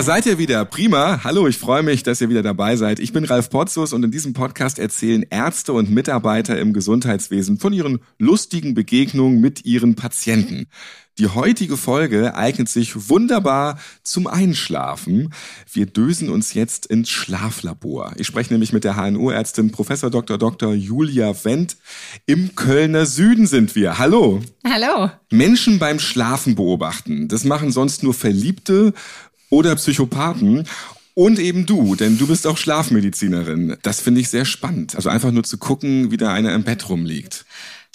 Da 0.00 0.04
seid 0.04 0.24
ihr 0.24 0.38
wieder. 0.38 0.64
Prima. 0.64 1.24
Hallo, 1.24 1.46
ich 1.46 1.58
freue 1.58 1.82
mich, 1.82 2.02
dass 2.02 2.22
ihr 2.22 2.30
wieder 2.30 2.42
dabei 2.42 2.76
seid. 2.76 3.00
Ich 3.00 3.12
bin 3.12 3.26
Ralf 3.26 3.50
Potzus 3.50 3.92
und 3.92 4.02
in 4.02 4.10
diesem 4.10 4.32
Podcast 4.32 4.78
erzählen 4.78 5.26
Ärzte 5.28 5.74
und 5.74 5.90
Mitarbeiter 5.90 6.58
im 6.58 6.72
Gesundheitswesen 6.72 7.58
von 7.58 7.74
ihren 7.74 8.00
lustigen 8.16 8.72
Begegnungen 8.72 9.42
mit 9.42 9.66
ihren 9.66 9.96
Patienten. 9.96 10.68
Die 11.18 11.26
heutige 11.26 11.76
Folge 11.76 12.34
eignet 12.34 12.70
sich 12.70 13.10
wunderbar 13.10 13.78
zum 14.02 14.26
Einschlafen. 14.26 15.34
Wir 15.70 15.84
dösen 15.84 16.30
uns 16.30 16.54
jetzt 16.54 16.86
ins 16.86 17.10
Schlaflabor. 17.10 18.14
Ich 18.16 18.26
spreche 18.26 18.54
nämlich 18.54 18.72
mit 18.72 18.84
der 18.84 18.96
HNO-Ärztin 18.96 19.70
Professor 19.70 20.08
Dr. 20.08 20.38
Dr. 20.38 20.72
Julia 20.72 21.34
Wendt. 21.44 21.76
Im 22.24 22.54
Kölner 22.54 23.04
Süden 23.04 23.46
sind 23.46 23.74
wir. 23.74 23.98
Hallo. 23.98 24.40
Hallo. 24.64 25.10
Menschen 25.30 25.78
beim 25.78 25.98
Schlafen 25.98 26.54
beobachten. 26.54 27.28
Das 27.28 27.44
machen 27.44 27.70
sonst 27.70 28.02
nur 28.02 28.14
Verliebte 28.14 28.94
oder 29.50 29.74
Psychopathen. 29.76 30.66
Und 31.14 31.38
eben 31.38 31.66
du, 31.66 31.96
denn 31.96 32.16
du 32.16 32.28
bist 32.28 32.46
auch 32.46 32.56
Schlafmedizinerin. 32.56 33.76
Das 33.82 34.00
finde 34.00 34.20
ich 34.20 34.30
sehr 34.30 34.44
spannend. 34.44 34.94
Also 34.94 35.10
einfach 35.10 35.32
nur 35.32 35.44
zu 35.44 35.58
gucken, 35.58 36.10
wie 36.10 36.16
da 36.16 36.32
einer 36.32 36.54
im 36.54 36.62
Bett 36.62 36.88
rumliegt. 36.88 37.44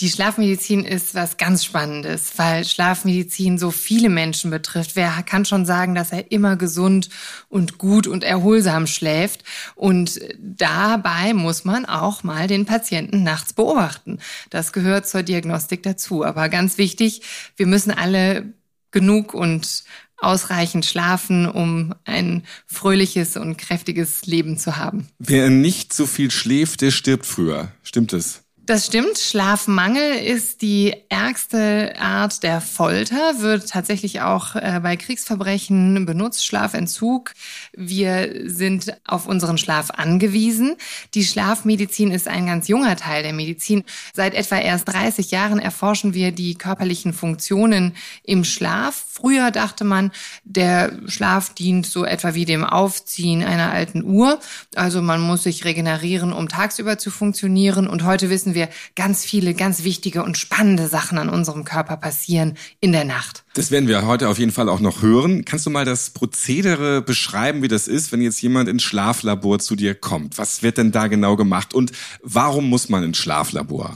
Die 0.02 0.10
Schlafmedizin 0.10 0.84
ist 0.84 1.16
was 1.16 1.38
ganz 1.38 1.64
Spannendes, 1.64 2.34
weil 2.36 2.66
Schlafmedizin 2.66 3.58
so 3.58 3.72
viele 3.72 4.10
Menschen 4.10 4.52
betrifft. 4.52 4.98
Wer 4.98 5.24
kann 5.24 5.46
schon 5.46 5.66
sagen, 5.66 5.96
dass 5.96 6.12
er 6.12 6.34
immer 6.34 6.58
gesund 6.58 7.08
und 7.48 7.78
gut 7.78 8.06
und 8.06 8.26
erholsam 8.26 8.88
schläft? 8.88 9.46
Und 9.74 10.20
dabei 10.38 11.34
muss 11.34 11.64
man 11.64 11.86
auch 11.86 12.24
mal 12.24 12.48
den 12.48 12.66
Patienten 12.66 13.24
nachts 13.24 13.54
beobachten. 13.54 14.20
Das 14.50 14.74
gehört 14.74 15.08
zur 15.08 15.24
Diagnostik 15.24 15.82
dazu. 15.84 16.26
Aber 16.26 16.50
ganz 16.50 16.78
wichtig, 16.78 17.22
wir 17.56 17.66
müssen 17.66 17.92
alle 17.92 18.54
genug 18.92 19.34
und 19.34 19.86
ausreichend 20.26 20.86
schlafen, 20.86 21.48
um 21.48 21.94
ein 22.06 22.44
fröhliches 22.66 23.38
und 23.38 23.58
kräftiges 23.58 24.26
Leben 24.26 24.58
zu 24.58 24.78
haben. 24.78 25.08
Wer 25.20 25.50
nicht 25.50 25.94
so 25.94 26.06
viel 26.06 26.32
schläft, 26.32 26.82
der 26.82 26.92
stirbt 26.92 27.26
früher. 27.26 27.72
Stimmt 27.84 28.14
es? 28.14 28.45
Das 28.66 28.88
stimmt. 28.88 29.20
Schlafmangel 29.20 30.16
ist 30.16 30.64
die 30.64 30.96
ärgste 31.10 31.94
Art 32.00 32.42
der 32.42 32.62
Folter, 32.62 33.40
wird 33.40 33.70
tatsächlich 33.70 34.22
auch 34.22 34.56
äh, 34.56 34.80
bei 34.82 34.98
Kriegsverbrechen 34.98 36.04
benutzt, 36.08 36.44
Schlafentzug. 36.44 37.34
Wir 37.74 38.50
sind 38.50 38.98
auf 39.06 39.28
unseren 39.28 39.60
Schlaf 39.60 39.92
angewiesen. 39.92 40.78
Die 41.14 41.26
Schlafmedizin 41.26 42.10
ist 42.10 42.28
ein 42.28 42.48
ganz 42.48 42.68
junger 42.68 42.96
Teil 42.96 43.22
der 43.22 43.34
Medizin. 43.34 43.84
Seit 44.16 44.34
etwa 44.34 44.58
erst 44.58 44.88
30 44.88 45.30
Jahren 45.30 45.60
erforschen 45.60 46.16
wir 46.16 46.32
die 46.32 46.56
körperlichen 46.56 47.14
Funktionen 47.14 47.96
im 48.24 48.44
Schlaf. 48.44 49.06
Früher 49.12 49.52
dachte 49.52 49.84
man, 49.84 50.12
der 50.44 50.92
Schlaf 51.06 51.54
dient 51.54 51.86
so 51.86 52.04
etwa 52.04 52.34
wie 52.34 52.46
dem 52.46 52.64
Aufziehen 52.64 53.44
einer 53.44 53.72
alten 53.72 54.04
Uhr. 54.04 54.40
Also 54.74 55.04
man 55.04 55.22
muss 55.22 55.44
sich 55.44 55.66
regenerieren, 55.66 56.34
um 56.34 56.50
tagsüber 56.50 56.98
zu 56.98 57.12
funktionieren. 57.12 57.88
Und 57.88 58.06
heute 58.06 58.32
wissen 58.32 58.55
wir, 58.56 58.70
ganz 58.96 59.24
viele, 59.24 59.54
ganz 59.54 59.84
wichtige 59.84 60.24
und 60.24 60.38
spannende 60.38 60.88
Sachen 60.88 61.18
an 61.18 61.30
unserem 61.30 61.64
Körper 61.64 61.98
passieren 61.98 62.58
in 62.80 62.92
der 62.92 63.06
Nacht. 63.06 63.44
Das 63.54 63.72
werden 63.72 63.88
wir 63.88 64.06
heute 64.06 64.28
auf 64.30 64.40
jeden 64.40 64.52
Fall 64.52 64.68
auch 64.68 64.80
noch 64.80 65.02
hören. 65.02 65.46
Kannst 65.46 65.66
du 65.66 65.70
mal 65.70 65.86
das 65.86 66.10
Prozedere 66.10 67.02
beschreiben, 67.02 67.62
wie 67.62 67.68
das 67.68 67.88
ist, 67.88 68.12
wenn 68.12 68.22
jetzt 68.22 68.42
jemand 68.42 68.68
ins 68.68 68.84
Schlaflabor 68.84 69.60
zu 69.60 69.76
dir 69.76 69.96
kommt? 69.96 70.38
Was 70.38 70.64
wird 70.64 70.78
denn 70.78 70.92
da 70.92 71.08
genau 71.08 71.36
gemacht 71.36 71.74
und 71.74 71.92
warum 72.24 72.70
muss 72.70 72.90
man 72.90 73.04
ins 73.04 73.18
Schlaflabor? 73.18 73.96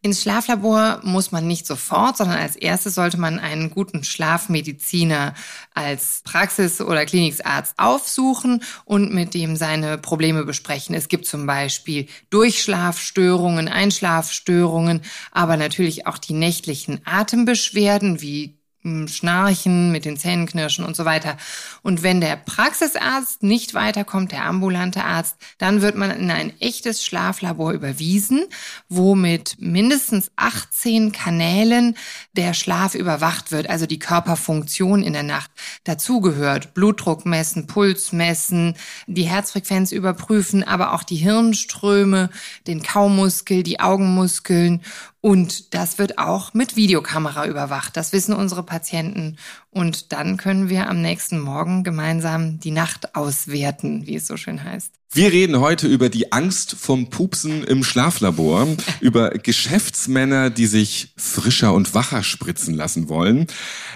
Ins 0.00 0.22
Schlaflabor 0.22 1.00
muss 1.02 1.32
man 1.32 1.48
nicht 1.48 1.66
sofort, 1.66 2.16
sondern 2.16 2.38
als 2.38 2.54
erstes 2.54 2.94
sollte 2.94 3.18
man 3.18 3.40
einen 3.40 3.68
guten 3.68 4.04
Schlafmediziner 4.04 5.34
als 5.74 6.22
Praxis- 6.22 6.80
oder 6.80 7.04
Kliniksarzt 7.04 7.74
aufsuchen 7.78 8.62
und 8.84 9.12
mit 9.12 9.34
dem 9.34 9.56
seine 9.56 9.98
Probleme 9.98 10.44
besprechen. 10.44 10.94
Es 10.94 11.08
gibt 11.08 11.26
zum 11.26 11.46
Beispiel 11.46 12.06
Durchschlafstörungen, 12.30 13.66
Einschlafstörungen, 13.66 15.02
aber 15.32 15.56
natürlich 15.56 16.06
auch 16.06 16.18
die 16.18 16.34
nächtlichen 16.34 17.00
Atembeschwerden 17.04 18.20
wie 18.20 18.57
Schnarchen, 18.82 19.90
mit 19.92 20.04
den 20.04 20.16
Zähnen 20.16 20.46
knirschen 20.46 20.84
und 20.84 20.96
so 20.96 21.04
weiter. 21.04 21.36
Und 21.82 22.02
wenn 22.02 22.20
der 22.20 22.36
Praxisarzt 22.36 23.42
nicht 23.42 23.74
weiterkommt, 23.74 24.32
der 24.32 24.44
ambulante 24.44 25.04
Arzt, 25.04 25.36
dann 25.58 25.82
wird 25.82 25.96
man 25.96 26.10
in 26.10 26.30
ein 26.30 26.58
echtes 26.60 27.04
Schlaflabor 27.04 27.72
überwiesen, 27.72 28.44
wo 28.88 29.14
mit 29.14 29.56
mindestens 29.58 30.30
18 30.36 31.12
Kanälen 31.12 31.96
der 32.34 32.54
Schlaf 32.54 32.94
überwacht 32.94 33.50
wird, 33.50 33.68
also 33.68 33.86
die 33.86 33.98
Körperfunktion 33.98 35.02
in 35.02 35.12
der 35.12 35.24
Nacht 35.24 35.50
dazugehört. 35.84 36.74
Blutdruck 36.74 37.26
messen, 37.26 37.66
Puls 37.66 38.12
messen, 38.12 38.74
die 39.06 39.28
Herzfrequenz 39.28 39.92
überprüfen, 39.92 40.62
aber 40.62 40.92
auch 40.94 41.02
die 41.02 41.16
Hirnströme, 41.16 42.30
den 42.66 42.82
Kaumuskel, 42.82 43.62
die 43.62 43.80
Augenmuskeln 43.80 44.82
und 45.20 45.74
das 45.74 45.98
wird 45.98 46.18
auch 46.18 46.54
mit 46.54 46.76
Videokamera 46.76 47.46
überwacht. 47.46 47.96
Das 47.96 48.12
wissen 48.12 48.34
unsere 48.34 48.62
Patienten. 48.62 49.36
Und 49.70 50.12
dann 50.12 50.36
können 50.36 50.68
wir 50.68 50.88
am 50.88 51.02
nächsten 51.02 51.40
Morgen 51.40 51.82
gemeinsam 51.82 52.60
die 52.60 52.70
Nacht 52.70 53.16
auswerten, 53.16 54.06
wie 54.06 54.14
es 54.14 54.28
so 54.28 54.36
schön 54.36 54.62
heißt. 54.62 54.92
Wir 55.10 55.32
reden 55.32 55.58
heute 55.58 55.88
über 55.88 56.08
die 56.08 56.32
Angst 56.32 56.76
vom 56.78 57.10
Pupsen 57.10 57.64
im 57.64 57.82
Schlaflabor, 57.82 58.68
über 59.00 59.30
Geschäftsmänner, 59.30 60.50
die 60.50 60.66
sich 60.66 61.12
frischer 61.16 61.74
und 61.74 61.94
wacher 61.94 62.22
spritzen 62.22 62.74
lassen 62.74 63.08
wollen. 63.08 63.48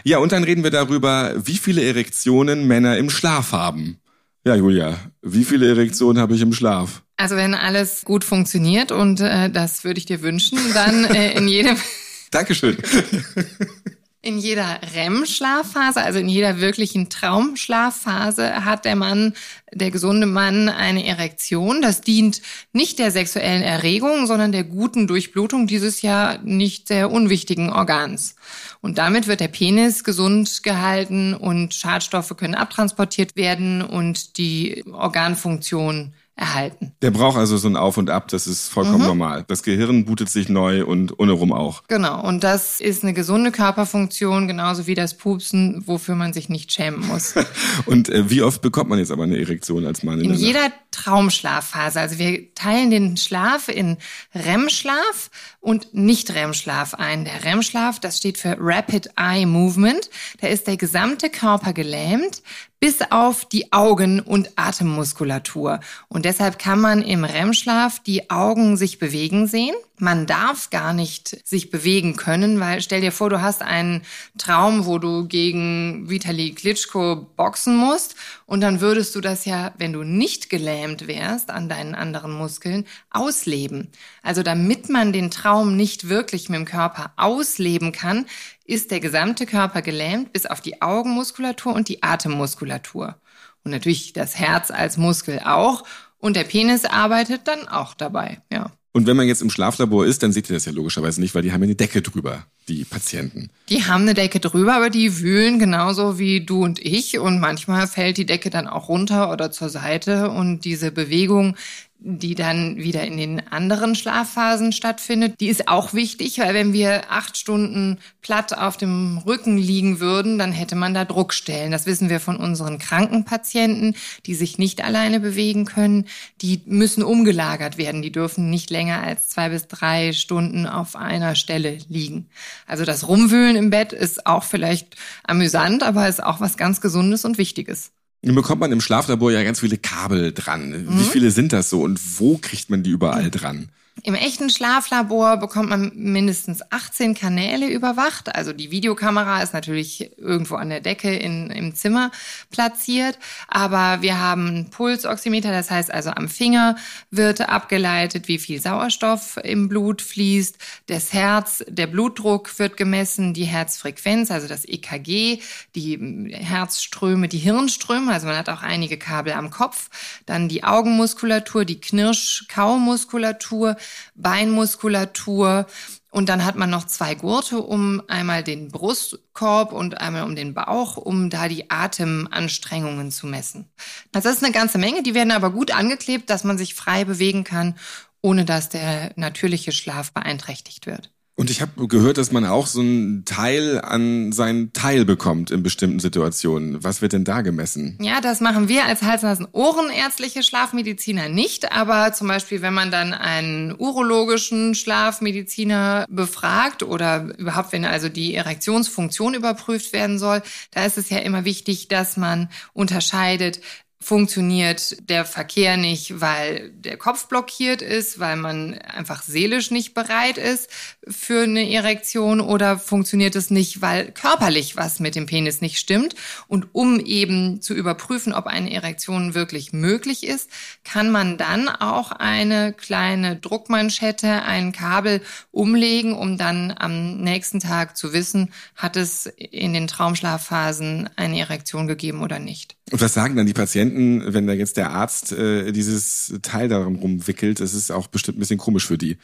Ja, 0.02 0.18
und 0.18 0.32
dann 0.32 0.42
reden 0.42 0.64
wir 0.64 0.70
darüber, 0.70 1.34
wie 1.36 1.58
viele 1.58 1.84
Erektionen 1.84 2.66
Männer 2.66 2.98
im 2.98 3.10
Schlaf 3.10 3.52
haben. 3.52 4.01
Ja, 4.44 4.56
Julia, 4.56 4.98
wie 5.22 5.44
viele 5.44 5.68
Erektionen 5.68 6.20
habe 6.20 6.34
ich 6.34 6.40
im 6.40 6.52
Schlaf? 6.52 7.02
Also 7.16 7.36
wenn 7.36 7.54
alles 7.54 8.04
gut 8.04 8.24
funktioniert 8.24 8.90
und 8.90 9.20
äh, 9.20 9.48
das 9.50 9.84
würde 9.84 9.98
ich 9.98 10.06
dir 10.06 10.20
wünschen, 10.22 10.58
dann 10.74 11.04
äh, 11.04 11.36
in 11.36 11.46
jedem 11.46 11.76
Dankeschön. 12.32 12.76
In 14.24 14.38
jeder 14.38 14.78
REM-Schlafphase, 14.94 16.00
also 16.00 16.20
in 16.20 16.28
jeder 16.28 16.60
wirklichen 16.60 17.08
Traumschlafphase, 17.08 18.64
hat 18.64 18.84
der 18.84 18.94
Mann, 18.94 19.34
der 19.72 19.90
gesunde 19.90 20.28
Mann, 20.28 20.68
eine 20.68 21.04
Erektion. 21.04 21.82
Das 21.82 22.02
dient 22.02 22.40
nicht 22.72 23.00
der 23.00 23.10
sexuellen 23.10 23.62
Erregung, 23.62 24.28
sondern 24.28 24.52
der 24.52 24.62
guten 24.62 25.08
Durchblutung 25.08 25.66
dieses 25.66 26.02
ja 26.02 26.38
nicht 26.44 26.86
sehr 26.86 27.10
unwichtigen 27.10 27.70
Organs. 27.70 28.36
Und 28.80 28.98
damit 28.98 29.26
wird 29.26 29.40
der 29.40 29.48
Penis 29.48 30.04
gesund 30.04 30.62
gehalten 30.62 31.34
und 31.34 31.74
Schadstoffe 31.74 32.36
können 32.36 32.54
abtransportiert 32.54 33.34
werden 33.34 33.82
und 33.82 34.38
die 34.38 34.84
Organfunktion 34.92 36.14
erhalten. 36.34 36.92
Der 37.02 37.10
braucht 37.10 37.36
also 37.36 37.56
so 37.58 37.68
ein 37.68 37.76
Auf 37.76 37.98
und 37.98 38.08
Ab, 38.08 38.28
das 38.28 38.46
ist 38.46 38.68
vollkommen 38.68 39.00
mhm. 39.00 39.06
normal. 39.06 39.44
Das 39.48 39.62
Gehirn 39.62 40.06
bootet 40.06 40.30
sich 40.30 40.48
neu 40.48 40.84
und 40.84 41.18
ohne 41.18 41.32
rum 41.32 41.52
auch. 41.52 41.82
Genau, 41.88 42.26
und 42.26 42.42
das 42.42 42.80
ist 42.80 43.02
eine 43.02 43.12
gesunde 43.12 43.52
Körperfunktion, 43.52 44.48
genauso 44.48 44.86
wie 44.86 44.94
das 44.94 45.14
Pupsen, 45.14 45.86
wofür 45.86 46.14
man 46.14 46.32
sich 46.32 46.48
nicht 46.48 46.72
schämen 46.72 47.06
muss. 47.06 47.34
und 47.86 48.08
äh, 48.08 48.30
wie 48.30 48.42
oft 48.42 48.62
bekommt 48.62 48.88
man 48.88 48.98
jetzt 48.98 49.12
aber 49.12 49.24
eine 49.24 49.38
Erektion 49.38 49.84
als 49.84 50.02
Mann? 50.02 50.20
In, 50.20 50.30
in 50.30 50.34
jeder 50.34 50.72
Traumschlafphase. 50.90 52.00
Also 52.00 52.18
wir 52.18 52.54
teilen 52.54 52.90
den 52.90 53.16
Schlaf 53.16 53.68
in 53.68 53.98
REM-Schlaf 54.34 55.30
und 55.60 55.92
Nicht-REM-Schlaf 55.92 56.94
ein. 56.94 57.24
Der 57.24 57.44
REM-Schlaf, 57.44 58.00
das 58.00 58.18
steht 58.18 58.38
für 58.38 58.56
Rapid 58.58 59.10
Eye 59.16 59.46
Movement. 59.46 60.08
Da 60.40 60.48
ist 60.48 60.66
der 60.66 60.76
gesamte 60.76 61.30
Körper 61.30 61.72
gelähmt, 61.72 62.42
bis 62.82 63.00
auf 63.10 63.44
die 63.44 63.72
Augen- 63.72 64.18
und 64.18 64.50
Atemmuskulatur. 64.56 65.78
Und 66.08 66.24
deshalb 66.24 66.58
kann 66.58 66.80
man 66.80 67.00
im 67.00 67.22
REM-Schlaf 67.22 68.00
die 68.00 68.28
Augen 68.28 68.76
sich 68.76 68.98
bewegen 68.98 69.46
sehen. 69.46 69.76
Man 69.98 70.26
darf 70.26 70.70
gar 70.70 70.92
nicht 70.92 71.46
sich 71.46 71.70
bewegen 71.70 72.16
können, 72.16 72.58
weil 72.58 72.80
stell 72.80 73.00
dir 73.00 73.12
vor, 73.12 73.30
du 73.30 73.40
hast 73.40 73.62
einen 73.62 74.02
Traum, 74.36 74.84
wo 74.84 74.98
du 74.98 75.28
gegen 75.28 76.10
Vitali 76.10 76.50
Klitschko 76.54 77.28
boxen 77.36 77.76
musst 77.76 78.16
und 78.46 78.62
dann 78.62 78.80
würdest 78.80 79.14
du 79.14 79.20
das 79.20 79.44
ja, 79.44 79.72
wenn 79.78 79.92
du 79.92 80.02
nicht 80.02 80.50
gelähmt 80.50 81.06
wärst 81.06 81.50
an 81.50 81.68
deinen 81.68 81.94
anderen 81.94 82.32
Muskeln, 82.32 82.84
ausleben. 83.10 83.92
Also 84.24 84.42
damit 84.42 84.88
man 84.88 85.12
den 85.12 85.30
Traum 85.30 85.76
nicht 85.76 86.08
wirklich 86.08 86.48
mit 86.48 86.58
dem 86.58 86.64
Körper 86.64 87.12
ausleben 87.16 87.92
kann, 87.92 88.26
ist 88.64 88.90
der 88.90 89.00
gesamte 89.00 89.46
Körper 89.46 89.82
gelähmt, 89.82 90.32
bis 90.32 90.46
auf 90.46 90.60
die 90.60 90.82
Augenmuskulatur 90.82 91.74
und 91.74 91.88
die 91.88 92.02
Atemmuskulatur. 92.02 93.16
Und 93.64 93.70
natürlich 93.70 94.12
das 94.12 94.38
Herz 94.38 94.70
als 94.70 94.96
Muskel 94.96 95.40
auch. 95.44 95.84
Und 96.18 96.36
der 96.36 96.44
Penis 96.44 96.84
arbeitet 96.84 97.48
dann 97.48 97.68
auch 97.68 97.94
dabei, 97.94 98.40
ja. 98.52 98.72
Und 98.94 99.06
wenn 99.06 99.16
man 99.16 99.26
jetzt 99.26 99.40
im 99.40 99.48
Schlaflabor 99.48 100.04
ist, 100.04 100.22
dann 100.22 100.32
seht 100.32 100.50
ihr 100.50 100.54
das 100.54 100.66
ja 100.66 100.72
logischerweise 100.72 101.18
nicht, 101.18 101.34
weil 101.34 101.40
die 101.40 101.52
haben 101.52 101.62
ja 101.62 101.68
eine 101.68 101.74
Decke 101.74 102.02
drüber, 102.02 102.44
die 102.68 102.84
Patienten. 102.84 103.48
Die 103.70 103.86
haben 103.86 104.02
eine 104.02 104.12
Decke 104.12 104.38
drüber, 104.38 104.74
aber 104.74 104.90
die 104.90 105.18
wühlen 105.20 105.58
genauso 105.58 106.18
wie 106.18 106.44
du 106.44 106.62
und 106.62 106.78
ich. 106.78 107.18
Und 107.18 107.40
manchmal 107.40 107.86
fällt 107.86 108.18
die 108.18 108.26
Decke 108.26 108.50
dann 108.50 108.68
auch 108.68 108.90
runter 108.90 109.32
oder 109.32 109.50
zur 109.50 109.70
Seite. 109.70 110.30
Und 110.30 110.66
diese 110.66 110.92
Bewegung, 110.92 111.56
die 112.04 112.34
dann 112.34 112.76
wieder 112.76 113.04
in 113.04 113.16
den 113.16 113.46
anderen 113.48 113.94
Schlafphasen 113.94 114.72
stattfindet. 114.72 115.34
Die 115.40 115.48
ist 115.48 115.68
auch 115.68 115.94
wichtig, 115.94 116.38
weil 116.38 116.52
wenn 116.52 116.72
wir 116.72 117.10
acht 117.10 117.36
Stunden 117.36 117.98
platt 118.22 118.56
auf 118.56 118.76
dem 118.76 119.18
Rücken 119.18 119.56
liegen 119.56 120.00
würden, 120.00 120.38
dann 120.38 120.52
hätte 120.52 120.74
man 120.74 120.94
da 120.94 121.04
Druckstellen. 121.04 121.70
Das 121.70 121.86
wissen 121.86 122.10
wir 122.10 122.18
von 122.18 122.36
unseren 122.36 122.78
kranken 122.78 123.24
Patienten, 123.24 123.94
die 124.26 124.34
sich 124.34 124.58
nicht 124.58 124.82
alleine 124.84 125.20
bewegen 125.20 125.64
können. 125.64 126.06
Die 126.40 126.62
müssen 126.66 127.04
umgelagert 127.04 127.78
werden. 127.78 128.02
Die 128.02 128.12
dürfen 128.12 128.50
nicht 128.50 128.70
länger 128.70 129.02
als 129.02 129.28
zwei 129.28 129.50
bis 129.50 129.68
drei 129.68 130.12
Stunden 130.12 130.66
auf 130.66 130.96
einer 130.96 131.36
Stelle 131.36 131.78
liegen. 131.88 132.28
Also 132.66 132.84
das 132.84 133.06
Rumwühlen 133.06 133.54
im 133.54 133.70
Bett 133.70 133.92
ist 133.92 134.26
auch 134.26 134.42
vielleicht 134.42 134.96
amüsant, 135.22 135.84
aber 135.84 136.08
ist 136.08 136.22
auch 136.22 136.40
was 136.40 136.56
ganz 136.56 136.80
Gesundes 136.80 137.24
und 137.24 137.38
Wichtiges. 137.38 137.92
Nun 138.24 138.36
bekommt 138.36 138.60
man 138.60 138.70
im 138.70 138.80
Schlaflabor 138.80 139.32
ja 139.32 139.42
ganz 139.42 139.60
viele 139.60 139.78
Kabel 139.78 140.32
dran. 140.32 140.70
Mhm. 140.70 140.98
Wie 141.00 141.04
viele 141.04 141.30
sind 141.32 141.52
das 141.52 141.70
so 141.70 141.82
und 141.82 142.00
wo 142.20 142.38
kriegt 142.38 142.70
man 142.70 142.82
die 142.82 142.90
überall 142.90 143.30
dran? 143.30 143.68
Im 144.04 144.14
echten 144.14 144.48
Schlaflabor 144.50 145.36
bekommt 145.36 145.68
man 145.68 145.92
mindestens 145.94 146.62
18 146.72 147.14
Kanäle 147.14 147.68
überwacht. 147.68 148.34
Also 148.34 148.52
die 148.52 148.70
Videokamera 148.72 149.42
ist 149.42 149.52
natürlich 149.52 150.18
irgendwo 150.18 150.56
an 150.56 150.70
der 150.70 150.80
Decke 150.80 151.14
in, 151.14 151.50
im 151.50 151.74
Zimmer 151.74 152.10
platziert. 152.50 153.18
Aber 153.48 154.02
wir 154.02 154.18
haben 154.18 154.48
einen 154.48 154.70
Pulsoximeter, 154.70 155.52
das 155.52 155.70
heißt 155.70 155.92
also 155.92 156.10
am 156.10 156.28
Finger 156.28 156.76
wird 157.10 157.48
abgeleitet, 157.48 158.28
wie 158.28 158.38
viel 158.38 158.60
Sauerstoff 158.60 159.38
im 159.44 159.68
Blut 159.68 160.00
fließt. 160.02 160.56
Das 160.86 161.12
Herz, 161.12 161.62
der 161.68 161.86
Blutdruck 161.86 162.58
wird 162.58 162.76
gemessen, 162.78 163.34
die 163.34 163.44
Herzfrequenz, 163.44 164.32
also 164.32 164.48
das 164.48 164.64
EKG, 164.64 165.38
die 165.76 166.32
Herzströme, 166.32 167.28
die 167.28 167.38
Hirnströme. 167.38 168.12
Also 168.12 168.26
man 168.26 168.36
hat 168.36 168.48
auch 168.48 168.62
einige 168.62 168.96
Kabel 168.96 169.34
am 169.34 169.50
Kopf. 169.50 169.90
Dann 170.26 170.48
die 170.48 170.64
Augenmuskulatur, 170.64 171.64
die 171.64 171.80
Knirsch-Kaumuskulatur 171.80 173.76
Beinmuskulatur. 174.14 175.66
Und 176.10 176.28
dann 176.28 176.44
hat 176.44 176.56
man 176.56 176.68
noch 176.68 176.86
zwei 176.86 177.14
Gurte 177.14 177.60
um 177.62 178.02
einmal 178.06 178.44
den 178.44 178.68
Brustkorb 178.68 179.72
und 179.72 179.98
einmal 180.00 180.24
um 180.24 180.36
den 180.36 180.52
Bauch, 180.52 180.98
um 180.98 181.30
da 181.30 181.48
die 181.48 181.70
Atemanstrengungen 181.70 183.10
zu 183.10 183.26
messen. 183.26 183.70
Das 184.12 184.26
ist 184.26 184.44
eine 184.44 184.52
ganze 184.52 184.76
Menge, 184.76 185.02
die 185.02 185.14
werden 185.14 185.30
aber 185.30 185.50
gut 185.50 185.70
angeklebt, 185.70 186.28
dass 186.28 186.44
man 186.44 186.58
sich 186.58 186.74
frei 186.74 187.04
bewegen 187.04 187.44
kann, 187.44 187.78
ohne 188.20 188.44
dass 188.44 188.68
der 188.68 189.12
natürliche 189.16 189.72
Schlaf 189.72 190.12
beeinträchtigt 190.12 190.86
wird. 190.86 191.10
Und 191.34 191.50
ich 191.50 191.62
habe 191.62 191.88
gehört, 191.88 192.18
dass 192.18 192.30
man 192.30 192.44
auch 192.44 192.66
so 192.66 192.80
einen 192.80 193.24
Teil 193.24 193.80
an 193.80 194.32
seinen 194.32 194.74
Teil 194.74 195.06
bekommt 195.06 195.50
in 195.50 195.62
bestimmten 195.62 195.98
Situationen. 195.98 196.84
Was 196.84 197.00
wird 197.00 197.14
denn 197.14 197.24
da 197.24 197.40
gemessen? 197.40 197.96
Ja, 198.02 198.20
das 198.20 198.42
machen 198.42 198.68
wir 198.68 198.84
als 198.84 199.00
Hals-Nasen-Ohrenärztliche 199.00 200.42
Schlafmediziner 200.42 201.30
nicht. 201.30 201.72
Aber 201.72 202.12
zum 202.12 202.28
Beispiel, 202.28 202.60
wenn 202.60 202.74
man 202.74 202.90
dann 202.90 203.14
einen 203.14 203.74
urologischen 203.78 204.74
Schlafmediziner 204.74 206.04
befragt 206.10 206.82
oder 206.82 207.34
überhaupt, 207.38 207.72
wenn 207.72 207.86
also 207.86 208.10
die 208.10 208.34
Erektionsfunktion 208.34 209.32
überprüft 209.32 209.94
werden 209.94 210.18
soll, 210.18 210.42
da 210.70 210.84
ist 210.84 210.98
es 210.98 211.08
ja 211.08 211.18
immer 211.18 211.46
wichtig, 211.46 211.88
dass 211.88 212.18
man 212.18 212.50
unterscheidet, 212.74 213.60
funktioniert 214.02 215.08
der 215.08 215.24
Verkehr 215.24 215.76
nicht, 215.76 216.20
weil 216.20 216.70
der 216.70 216.96
Kopf 216.96 217.28
blockiert 217.28 217.82
ist, 217.82 218.18
weil 218.18 218.36
man 218.36 218.74
einfach 218.78 219.22
seelisch 219.22 219.70
nicht 219.70 219.94
bereit 219.94 220.38
ist 220.38 220.68
für 221.06 221.42
eine 221.44 221.70
Erektion 221.70 222.40
oder 222.40 222.78
funktioniert 222.78 223.36
es 223.36 223.50
nicht, 223.50 223.80
weil 223.80 224.10
körperlich 224.10 224.76
was 224.76 225.00
mit 225.00 225.14
dem 225.14 225.26
Penis 225.26 225.60
nicht 225.60 225.78
stimmt. 225.78 226.14
Und 226.48 226.68
um 226.72 226.98
eben 227.00 227.60
zu 227.62 227.74
überprüfen, 227.74 228.32
ob 228.32 228.46
eine 228.46 228.72
Erektion 228.72 229.34
wirklich 229.34 229.72
möglich 229.72 230.26
ist, 230.26 230.50
kann 230.84 231.10
man 231.10 231.38
dann 231.38 231.68
auch 231.68 232.10
eine 232.10 232.72
kleine 232.72 233.36
Druckmanschette, 233.36 234.42
ein 234.42 234.72
Kabel 234.72 235.22
umlegen, 235.52 236.14
um 236.14 236.36
dann 236.38 236.74
am 236.76 237.18
nächsten 237.18 237.60
Tag 237.60 237.96
zu 237.96 238.12
wissen, 238.12 238.52
hat 238.74 238.96
es 238.96 239.26
in 239.26 239.72
den 239.72 239.86
Traumschlafphasen 239.86 241.08
eine 241.16 241.38
Erektion 241.38 241.86
gegeben 241.86 242.22
oder 242.22 242.38
nicht. 242.38 242.76
Und 242.92 243.00
was 243.00 243.14
sagen 243.14 243.36
dann 243.36 243.46
die 243.46 243.54
Patienten, 243.54 244.34
wenn 244.34 244.46
da 244.46 244.52
jetzt 244.52 244.76
der 244.76 244.90
Arzt 244.90 245.32
äh, 245.32 245.72
dieses 245.72 246.34
Teil 246.42 246.68
darum 246.68 246.96
rumwickelt? 246.96 247.58
Das 247.58 247.72
ist 247.72 247.90
auch 247.90 248.06
bestimmt 248.06 248.36
ein 248.36 248.40
bisschen 248.40 248.58
komisch 248.58 248.86
für 248.86 248.98
die. 248.98 249.16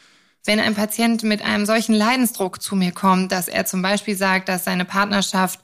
Wenn 0.43 0.59
ein 0.59 0.73
Patient 0.73 1.21
mit 1.21 1.43
einem 1.43 1.67
solchen 1.67 1.93
Leidensdruck 1.93 2.63
zu 2.63 2.75
mir 2.75 2.91
kommt, 2.91 3.31
dass 3.31 3.47
er 3.47 3.65
zum 3.65 3.83
Beispiel 3.83 4.17
sagt, 4.17 4.49
dass 4.49 4.63
seine 4.63 4.85
Partnerschaft 4.85 5.59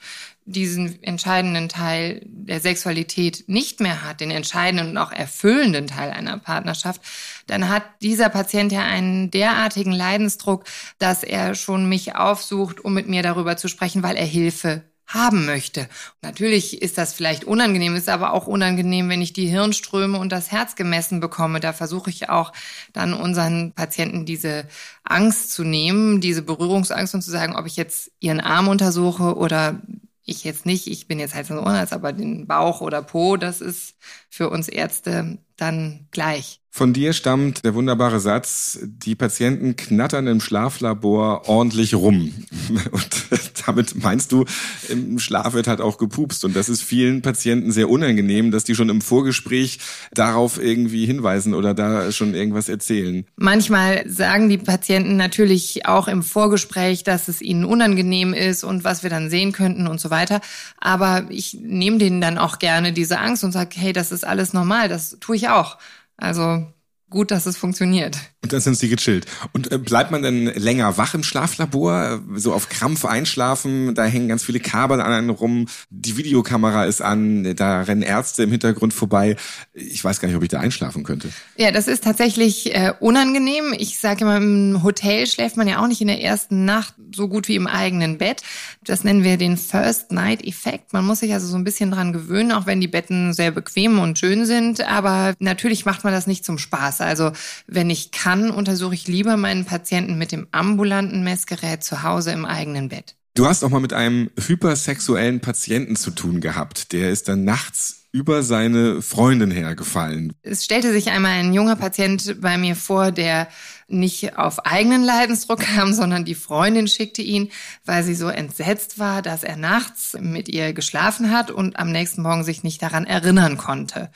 diesen 0.46 1.02
entscheidenden 1.02 1.68
Teil 1.68 2.22
der 2.26 2.60
Sexualität 2.60 3.46
nicht 3.48 3.80
mehr 3.80 4.04
hat, 4.04 4.22
den 4.22 4.30
entscheidenden 4.30 4.90
und 4.90 4.98
auch 5.00 5.12
erfüllenden 5.12 5.88
Teil 5.88 6.12
einer 6.12 6.38
Partnerschaft, 6.38 7.02
dann 7.48 7.70
hat 7.70 7.84
dieser 8.04 8.30
Patient 8.30 8.72
ja 8.72 8.84
einen 8.84 9.32
derartigen 9.32 9.92
Leidensdruck, 9.92 10.66
dass 11.00 11.24
er 11.24 11.56
schon 11.56 11.90
mich 11.90 12.16
aufsucht, 12.16 12.86
um 12.86 12.94
mit 12.94 13.08
mir 13.08 13.24
darüber 13.24 13.58
zu 13.58 13.68
sprechen, 13.68 14.04
weil 14.04 14.16
er 14.16 14.26
Hilfe 14.26 14.84
haben 15.08 15.46
möchte. 15.46 15.82
Und 15.82 16.24
natürlich 16.24 16.82
ist 16.82 16.98
das 16.98 17.14
vielleicht 17.14 17.44
unangenehm, 17.44 17.96
ist 17.96 18.10
aber 18.10 18.34
auch 18.34 18.48
unangenehm, 18.48 19.10
wenn 19.10 19.22
ich 19.22 19.34
die 19.34 19.48
Hirnströme 19.48 20.18
und 20.18 20.32
das 20.32 20.52
Herz 20.52 20.76
gemessen 20.76 21.20
bekomme. 21.20 21.60
Da 21.60 21.74
versuche 21.74 22.10
ich 22.10 22.30
auch 22.30 22.54
dann 22.94 23.14
unseren 23.14 23.74
Patienten 23.74 24.26
diese 24.26 24.68
Angst 25.04 25.52
zu 25.52 25.64
nehmen, 25.64 26.22
diese 26.22 26.42
Berührungsangst 26.42 27.14
und 27.14 27.22
zu 27.22 27.32
sagen, 27.32 27.56
ob 27.56 27.66
ich 27.66 27.76
jetzt 27.76 28.12
ihren 28.20 28.40
Arm 28.40 28.68
untersuche 28.68 29.36
oder 29.36 29.82
ich 30.24 30.44
jetzt 30.44 30.66
nicht, 30.66 30.88
ich 30.88 31.08
bin 31.08 31.20
jetzt 31.20 31.36
so 31.46 31.54
ein 31.54 31.60
Ohrenarzt, 31.60 31.94
aber 31.94 32.12
den 32.12 32.48
Bauch 32.48 32.82
oder 32.82 33.04
Po, 33.04 33.38
das 33.38 33.62
ist 33.62 33.96
für 34.30 34.50
uns 34.50 34.68
Ärzte 34.68 35.38
dann 35.56 36.08
gleich. 36.12 36.62
Von 36.78 36.92
dir 36.92 37.14
stammt 37.14 37.64
der 37.64 37.74
wunderbare 37.74 38.20
Satz, 38.20 38.80
die 38.84 39.16
Patienten 39.16 39.78
knattern 39.78 40.28
im 40.28 40.42
Schlaflabor 40.42 41.48
ordentlich 41.48 41.96
rum. 41.96 42.34
Und 42.92 43.24
damit 43.66 44.04
meinst 44.04 44.34
du, 44.34 44.44
im 44.90 45.18
Schlaf 45.18 45.54
wird 45.54 45.70
halt 45.70 45.80
auch 45.80 45.98
gepupst. 45.98 46.44
Und 46.44 46.54
das 46.54 46.68
ist 46.68 46.82
vielen 46.82 47.22
Patienten 47.22 47.72
sehr 47.72 47.90
unangenehm, 47.90 48.52
dass 48.52 48.66
die 48.66 48.76
schon 48.76 48.90
im 48.90 49.00
Vorgespräch 49.00 49.80
darauf 50.14 50.62
irgendwie 50.62 51.06
hinweisen 51.06 51.54
oder 51.54 51.74
da 51.74 52.12
schon 52.12 52.34
irgendwas 52.34 52.68
erzählen. 52.68 53.26
Manchmal 53.38 54.04
sagen 54.10 54.50
die 54.50 54.58
Patienten 54.58 55.16
natürlich 55.16 55.86
auch 55.86 56.10
im 56.10 56.24
Vorgespräch, 56.24 57.06
dass 57.06 57.30
es 57.30 57.42
ihnen 57.42 57.64
unangenehm 57.64 58.34
ist 58.34 58.66
und 58.66 58.84
was 58.84 59.02
wir 59.02 59.10
dann 59.10 59.30
sehen 59.30 59.54
könnten 59.54 59.88
und 59.88 60.02
so 60.02 60.10
weiter. 60.10 60.42
Aber 60.82 61.26
ich 61.30 61.54
nehme 61.54 62.00
denen 62.00 62.20
dann 62.20 62.38
auch 62.38 62.60
gerne 62.60 62.92
diese 62.92 63.20
Angst 63.20 63.46
und 63.46 63.54
sage, 63.54 63.78
hey, 63.80 63.94
das 63.94 64.12
ist 64.12 64.28
alles 64.28 64.52
normal, 64.52 64.90
das 64.90 65.16
tue 65.22 65.38
ich 65.38 65.48
auch. 65.48 65.78
Also 66.18 66.66
gut, 67.10 67.32
dass 67.32 67.46
es 67.46 67.58
funktioniert. 67.58 68.18
Und 68.42 68.54
dann 68.54 68.62
sind 68.62 68.78
sie 68.78 68.90
gechillt. 68.90 69.26
Und 69.54 69.72
äh, 69.72 69.78
bleibt 69.78 70.12
man 70.12 70.22
denn 70.22 70.46
länger 70.46 70.98
wach 70.98 71.14
im 71.14 71.24
Schlaflabor? 71.24 72.22
So 72.36 72.54
auf 72.54 72.70
Krampf 72.70 73.06
einschlafen, 73.06 73.96
da 73.96 74.06
hängen 74.06 74.28
ganz 74.28 74.44
viele 74.44 74.60
Kabel 74.60 75.02
an 75.02 75.12
einem 75.12 75.30
rum, 75.30 75.68
die 75.90 76.18
Videokamera 76.18 76.86
ist 76.86 77.02
an, 77.02 77.56
da 77.56 77.82
rennen 77.82 78.02
Ärzte 78.02 78.44
im 78.44 78.52
Hintergrund 78.52 78.94
vorbei. 78.94 79.36
Ich 79.74 80.04
weiß 80.04 80.20
gar 80.20 80.28
nicht, 80.28 80.38
ob 80.38 80.44
ich 80.44 80.50
da 80.50 80.60
einschlafen 80.60 81.04
könnte. 81.04 81.30
Ja, 81.58 81.72
das 81.72 81.88
ist 81.88 82.04
tatsächlich 82.04 82.76
äh, 82.76 82.94
unangenehm. 83.00 83.74
Ich 83.78 84.00
sage 84.00 84.26
immer, 84.26 84.38
im 84.38 84.84
Hotel 84.84 85.28
schläft 85.28 85.58
man 85.58 85.68
ja 85.68 85.82
auch 85.82 85.88
nicht 85.88 86.02
in 86.02 86.08
der 86.08 86.22
ersten 86.22 86.66
Nacht 86.66 86.96
so 87.16 87.28
gut 87.28 87.48
wie 87.48 87.56
im 87.56 87.68
eigenen 87.68 88.18
Bett. 88.18 88.42
Das 88.84 89.04
nennen 89.04 89.24
wir 89.24 89.38
den 89.38 89.58
First 89.58 90.12
Night 90.12 90.46
Effekt. 90.46 90.94
Man 90.94 91.06
muss 91.06 91.20
sich 91.20 91.34
also 91.34 91.48
so 91.48 91.56
ein 91.56 91.64
bisschen 91.64 91.92
dran 91.92 92.14
gewöhnen, 92.14 92.52
auch 92.52 92.66
wenn 92.66 92.82
die 92.82 92.88
Betten 92.88 93.34
sehr 93.34 93.52
bequem 93.52 94.00
und 94.00 94.20
schön 94.20 94.46
sind. 94.46 94.86
Aber 94.88 95.34
natürlich 95.40 95.86
macht 95.86 96.04
man 96.04 96.14
das 96.14 96.28
nicht 96.28 96.46
zum 96.46 96.58
Spaß. 96.58 96.95
Also 97.02 97.32
wenn 97.68 97.90
ich 97.90 98.12
kann, 98.12 98.52
untersuche 98.52 98.96
ich 98.96 99.08
lieber 99.08 99.38
meinen 99.38 99.66
Patienten 99.66 100.18
mit 100.18 100.32
dem 100.32 100.48
ambulanten 100.52 101.24
Messgerät 101.24 101.84
zu 101.84 102.04
Hause 102.04 102.32
im 102.32 102.46
eigenen 102.46 102.90
Bett. 102.90 103.16
Du 103.36 103.46
hast 103.46 103.64
auch 103.64 103.70
mal 103.70 103.82
mit 103.82 103.92
einem 103.92 104.30
hypersexuellen 104.40 105.42
Patienten 105.42 105.98
zu 105.98 106.12
tun 106.12 106.40
gehabt. 106.40 106.94
Der 106.94 107.12
ist 107.12 107.28
dann 107.28 107.44
nachts 107.44 108.06
über 108.14 108.44
seine 108.44 109.02
Freundin 109.02 109.52
hergefallen. 109.52 110.32
Es 110.42 110.64
stellte 110.64 110.94
sich 110.94 111.10
einmal 111.10 111.34
ein 111.34 111.54
junger 111.54 111.76
Patient 111.76 112.40
bei 112.40 112.58
mir 112.58 112.78
vor, 112.78 113.12
der 113.12 113.50
nicht 113.90 114.38
auf 114.38 114.66
eigenen 114.66 115.04
Leidensdruck 115.04 115.60
kam, 115.60 115.92
sondern 115.92 116.24
die 116.24 116.34
Freundin 116.34 116.88
schickte 116.88 117.22
ihn, 117.22 117.52
weil 117.84 118.04
sie 118.04 118.16
so 118.16 118.30
entsetzt 118.30 119.00
war, 119.00 119.22
dass 119.22 119.44
er 119.44 119.58
nachts 119.58 120.16
mit 120.18 120.48
ihr 120.48 120.72
geschlafen 120.72 121.30
hat 121.30 121.52
und 121.52 121.78
am 121.78 121.92
nächsten 121.92 122.22
Morgen 122.22 122.46
sich 122.46 122.64
nicht 122.64 122.82
daran 122.82 123.06
erinnern 123.06 123.58
konnte. 123.58 124.10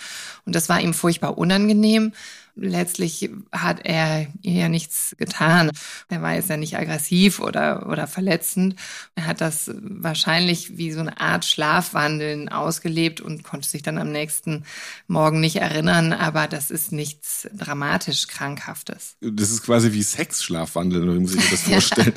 Und 0.45 0.55
das 0.55 0.69
war 0.69 0.79
ihm 0.79 0.93
furchtbar 0.93 1.37
unangenehm. 1.37 2.13
Letztlich 2.59 3.29
hat 3.51 3.85
er 3.85 4.27
ihr 4.41 4.53
ja 4.53 4.69
nichts 4.69 5.15
getan. 5.17 5.71
Er 6.09 6.21
war 6.21 6.33
jetzt 6.33 6.49
ja 6.49 6.57
nicht 6.57 6.77
aggressiv 6.77 7.39
oder, 7.39 7.87
oder 7.89 8.07
verletzend. 8.07 8.75
Er 9.15 9.25
hat 9.25 9.41
das 9.41 9.71
wahrscheinlich 9.75 10.77
wie 10.77 10.91
so 10.91 10.99
eine 10.99 11.19
Art 11.19 11.45
Schlafwandeln 11.45 12.49
ausgelebt 12.49 13.21
und 13.21 13.43
konnte 13.43 13.67
sich 13.67 13.81
dann 13.81 13.97
am 13.97 14.11
nächsten 14.11 14.65
Morgen 15.07 15.39
nicht 15.39 15.57
erinnern. 15.57 16.13
Aber 16.13 16.47
das 16.47 16.71
ist 16.71 16.91
nichts 16.91 17.47
dramatisch 17.53 18.27
Krankhaftes. 18.27 19.15
Das 19.21 19.51
ist 19.51 19.63
quasi 19.63 19.93
wie 19.93 20.03
Sexschlafwandeln, 20.03 21.03
oder 21.03 21.15
wie 21.15 21.19
muss 21.19 21.35
ich 21.35 21.43
mir 21.43 21.51
das 21.51 21.61
vorstellen? 21.69 22.13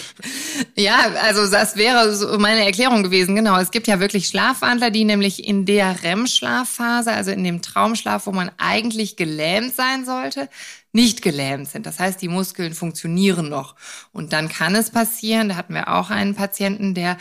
ja, 0.76 0.98
also 1.22 1.50
das 1.50 1.76
wäre 1.76 2.14
so 2.14 2.38
meine 2.38 2.64
Erklärung 2.64 3.02
gewesen. 3.02 3.36
Genau. 3.36 3.58
Es 3.58 3.70
gibt 3.70 3.86
ja 3.86 4.00
wirklich 4.00 4.26
Schlafwandler, 4.26 4.90
die 4.90 5.04
nämlich 5.04 5.46
in 5.46 5.66
der 5.66 6.02
REM-Schlafphase, 6.02 7.12
also 7.12 7.30
in 7.30 7.44
dem 7.44 7.62
Traumschlaf, 7.62 8.26
wo 8.26 8.32
man 8.32 8.50
eigentlich 8.58 9.16
gelähmt 9.16 9.74
sein 9.74 10.04
sollte, 10.32 10.48
nicht 10.92 11.22
gelähmt 11.22 11.68
sind. 11.68 11.86
Das 11.86 11.98
heißt, 11.98 12.20
die 12.20 12.28
Muskeln 12.28 12.74
funktionieren 12.74 13.48
noch. 13.48 13.76
Und 14.12 14.32
dann 14.32 14.48
kann 14.48 14.74
es 14.74 14.90
passieren, 14.90 15.48
da 15.48 15.56
hatten 15.56 15.74
wir 15.74 15.88
auch 15.88 16.10
einen 16.10 16.34
Patienten, 16.34 16.94
der 16.94 17.16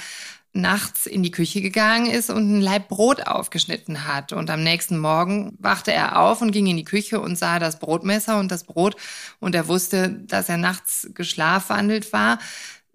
nachts 0.53 1.06
in 1.06 1.24
die 1.24 1.32
Küche 1.32 1.62
gegangen 1.62 2.12
ist 2.12 2.30
und 2.30 2.58
ein 2.58 2.62
Laib 2.62 2.89
Brot 2.89 3.25
aufgeschnitten 3.25 4.06
hat. 4.06 4.34
Und 4.34 4.50
am 4.50 4.63
nächsten 4.63 4.98
Morgen 4.98 5.58
wachte 5.60 5.94
er 5.94 6.20
auf 6.20 6.41
und 6.41 6.51
ging 6.51 6.68
in 6.68 6.75
die 6.75 6.84
Küche 6.84 7.22
und 7.22 7.38
sah 7.38 7.58
das 7.58 7.80
Brotmesser 7.80 8.38
und 8.38 8.51
das 8.51 8.65
Brot. 8.65 8.98
Und 9.39 9.56
er 9.56 9.70
wusste, 9.70 10.10
dass 10.10 10.50
er 10.50 10.58
nachts 10.58 11.10
geschlafwandelt 11.13 12.12
war. 12.12 12.38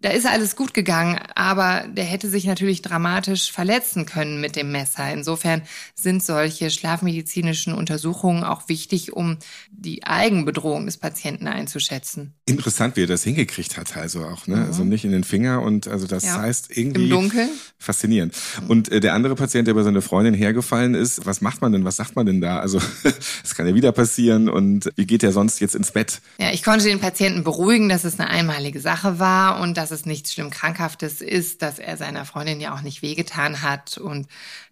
Da 0.06 0.12
ist 0.12 0.24
alles 0.24 0.54
gut 0.54 0.72
gegangen, 0.72 1.18
aber 1.34 1.84
der 1.88 2.04
hätte 2.04 2.30
sich 2.30 2.44
natürlich 2.44 2.80
dramatisch 2.80 3.50
verletzen 3.50 4.06
können 4.06 4.40
mit 4.40 4.54
dem 4.54 4.70
Messer. 4.70 5.12
Insofern 5.12 5.62
sind 5.96 6.22
solche 6.22 6.70
schlafmedizinischen 6.70 7.74
Untersuchungen 7.74 8.44
auch 8.44 8.68
wichtig, 8.68 9.14
um 9.14 9.38
die 9.72 10.04
Eigenbedrohung 10.04 10.86
des 10.86 10.96
Patienten 10.96 11.48
einzuschätzen. 11.48 12.34
Interessant, 12.44 12.94
wie 12.94 13.02
er 13.02 13.08
das 13.08 13.24
hingekriegt 13.24 13.76
hat, 13.76 13.96
also 13.96 14.24
auch, 14.26 14.46
ne? 14.46 14.58
Mhm. 14.58 14.66
Also 14.66 14.84
nicht 14.84 15.04
in 15.04 15.10
den 15.10 15.24
Finger 15.24 15.62
und 15.62 15.88
also 15.88 16.06
das 16.06 16.24
ja. 16.24 16.40
heißt 16.40 16.76
irgendwie 16.76 17.02
im 17.02 17.10
Dunkeln. 17.10 17.48
Faszinierend. 17.76 18.36
Und 18.68 18.92
äh, 18.92 19.00
der 19.00 19.12
andere 19.12 19.34
Patient, 19.34 19.66
der 19.66 19.74
bei 19.74 19.82
seiner 19.82 20.02
Freundin 20.02 20.34
hergefallen 20.34 20.94
ist, 20.94 21.26
was 21.26 21.40
macht 21.40 21.62
man 21.62 21.72
denn? 21.72 21.84
Was 21.84 21.96
sagt 21.96 22.14
man 22.14 22.26
denn 22.26 22.40
da? 22.40 22.60
Also 22.60 22.80
es 23.42 23.56
kann 23.56 23.66
ja 23.66 23.74
wieder 23.74 23.90
passieren 23.90 24.48
und 24.48 24.88
wie 24.94 25.06
geht 25.06 25.24
er 25.24 25.32
sonst 25.32 25.58
jetzt 25.58 25.74
ins 25.74 25.90
Bett? 25.90 26.20
Ja, 26.38 26.52
ich 26.52 26.62
konnte 26.62 26.84
den 26.84 27.00
Patienten 27.00 27.42
beruhigen, 27.42 27.88
dass 27.88 28.04
es 28.04 28.20
eine 28.20 28.30
einmalige 28.30 28.78
Sache 28.78 29.18
war 29.18 29.60
und 29.60 29.76
dass 29.76 29.90
es 29.90 29.95
nichts 30.04 30.32
schlimm 30.32 30.50
Krankhaftes 30.50 31.22
ist, 31.22 31.62
dass 31.62 31.78
er 31.78 31.96
seiner 31.96 32.26
Freundin 32.26 32.60
ja 32.60 32.74
auch 32.74 32.82
nicht 32.82 33.02
wehgetan 33.02 33.62
hat 33.62 33.96
und 33.96 34.26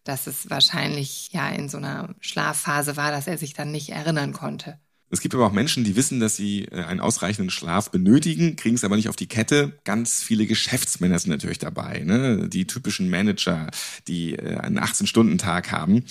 dass 0.05 0.27
es 0.27 0.51
wahrscheinlich 0.51 1.31
ja 1.33 1.49
in 1.49 1.69
so 1.69 1.79
einer 1.79 2.15
Schlafphase 2.21 2.97
war, 2.97 3.11
dass 3.11 3.27
er 3.27 3.39
sich 3.39 3.55
dann 3.55 3.71
nicht 3.71 3.91
erinnern 3.91 4.33
konnte. 4.33 4.79
Es 5.15 5.21
gibt 5.21 5.35
aber 5.35 5.47
auch 5.47 5.53
Menschen, 5.53 5.85
die 5.85 5.95
wissen, 5.95 6.19
dass 6.19 6.35
sie 6.35 6.65
äh, 6.65 6.83
einen 6.83 6.99
ausreichenden 6.99 7.51
Schlaf 7.51 7.91
benötigen, 7.91 8.57
kriegen 8.57 8.75
es 8.75 8.83
aber 8.83 8.97
nicht 8.97 9.09
auf 9.09 9.17
die 9.17 9.29
Kette. 9.29 9.79
Ganz 9.85 10.23
viele 10.25 10.45
Geschäftsmänner 10.45 11.19
sind 11.19 11.31
natürlich 11.31 11.59
dabei, 11.59 12.01
ne? 12.01 12.49
die 12.49 12.67
typischen 12.67 13.09
Manager, 13.09 13.71
die 14.09 14.35
äh, 14.35 14.57
einen 14.57 14.81
18-Stunden-Tag 14.81 15.71
haben. 15.71 16.05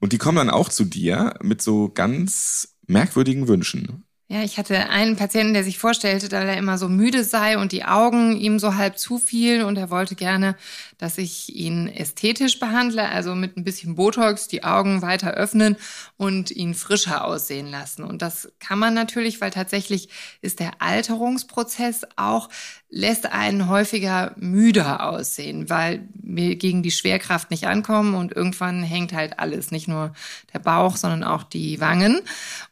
Und 0.00 0.12
die 0.12 0.18
kommen 0.18 0.38
dann 0.38 0.50
auch 0.50 0.70
zu 0.70 0.84
dir 0.84 1.34
mit 1.40 1.62
so 1.62 1.88
ganz 1.88 2.76
merkwürdigen 2.88 3.46
Wünschen. 3.46 4.07
Ja, 4.30 4.42
ich 4.42 4.58
hatte 4.58 4.90
einen 4.90 5.16
Patienten, 5.16 5.54
der 5.54 5.64
sich 5.64 5.78
vorstellte, 5.78 6.30
weil 6.30 6.46
er 6.46 6.58
immer 6.58 6.76
so 6.76 6.90
müde 6.90 7.24
sei 7.24 7.56
und 7.56 7.72
die 7.72 7.86
Augen 7.86 8.36
ihm 8.36 8.58
so 8.58 8.74
halb 8.74 8.98
zufielen 8.98 9.64
und 9.64 9.78
er 9.78 9.88
wollte 9.88 10.16
gerne, 10.16 10.54
dass 10.98 11.16
ich 11.16 11.56
ihn 11.56 11.88
ästhetisch 11.88 12.60
behandle, 12.60 13.08
also 13.08 13.34
mit 13.34 13.56
ein 13.56 13.64
bisschen 13.64 13.94
Botox 13.94 14.46
die 14.46 14.64
Augen 14.64 15.00
weiter 15.00 15.30
öffnen 15.30 15.76
und 16.18 16.50
ihn 16.50 16.74
frischer 16.74 17.24
aussehen 17.24 17.70
lassen. 17.70 18.04
Und 18.04 18.20
das 18.20 18.52
kann 18.58 18.78
man 18.78 18.92
natürlich, 18.92 19.40
weil 19.40 19.50
tatsächlich 19.50 20.10
ist 20.42 20.60
der 20.60 20.82
Alterungsprozess 20.82 22.02
auch 22.16 22.50
lässt 22.90 23.26
einen 23.26 23.68
häufiger 23.68 24.32
müder 24.36 25.06
aussehen, 25.06 25.68
weil 25.68 26.08
wir 26.14 26.56
gegen 26.56 26.82
die 26.82 26.90
Schwerkraft 26.90 27.50
nicht 27.50 27.66
ankommen 27.66 28.14
und 28.14 28.34
irgendwann 28.34 28.82
hängt 28.82 29.12
halt 29.12 29.38
alles, 29.38 29.70
nicht 29.70 29.88
nur 29.88 30.14
der 30.54 30.58
Bauch, 30.60 30.96
sondern 30.96 31.22
auch 31.22 31.42
die 31.42 31.80
Wangen. 31.80 32.20